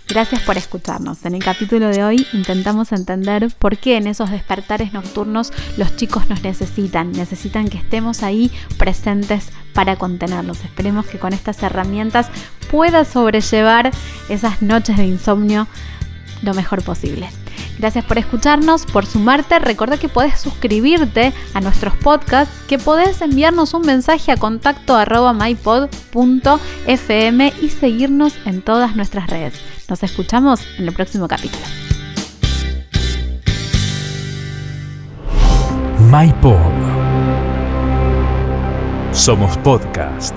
Gracias 0.09 0.41
por 0.43 0.57
escucharnos. 0.57 1.27
En 1.27 1.35
el 1.35 1.45
capítulo 1.45 1.89
de 1.89 2.03
hoy 2.03 2.27
intentamos 2.33 2.93
entender 2.93 3.51
por 3.59 3.77
qué 3.77 3.99
en 3.99 4.07
esos 4.07 4.31
despertares 4.31 4.95
nocturnos 4.95 5.53
los 5.77 5.97
chicos 5.97 6.31
nos 6.31 6.43
necesitan, 6.43 7.13
necesitan 7.13 7.69
que 7.69 7.77
estemos 7.77 8.23
ahí 8.23 8.51
presentes 8.79 9.51
para 9.75 9.97
contenerlos. 9.97 10.65
Esperemos 10.65 11.05
que 11.05 11.19
con 11.19 11.35
estas 11.35 11.63
herramientas 11.63 12.31
puedas 12.71 13.09
sobrellevar 13.09 13.91
esas 14.31 14.63
noches 14.63 14.97
de 14.97 15.05
insomnio 15.05 15.67
lo 16.43 16.55
mejor 16.55 16.83
posible. 16.83 17.29
Gracias 17.79 18.05
por 18.05 18.19
escucharnos, 18.19 18.85
por 18.87 19.07
sumarte. 19.07 19.59
Recuerda 19.59 19.97
que 19.99 20.09
puedes 20.09 20.41
suscribirte 20.41 21.33
a 21.55 21.61
nuestros 21.61 21.95
podcasts, 21.97 22.55
que 22.67 22.79
podés 22.79 23.21
enviarnos 23.21 23.75
un 23.75 23.83
mensaje 23.83 24.33
a 24.33 24.37
contacto 24.37 24.97
arroba 24.97 25.33
mypod.fm 25.33 25.93
y 27.63 27.69
seguirnos 27.69 28.35
en 28.45 28.63
todas 28.63 28.97
nuestras 28.97 29.29
redes. 29.29 29.55
Nos 29.89 30.03
escuchamos 30.03 30.61
en 30.79 30.89
el 30.89 30.95
próximo 30.95 31.29
capítulo. 31.29 31.65
MyPod. 36.11 36.57
Somos 39.13 39.57
podcast. 39.59 40.37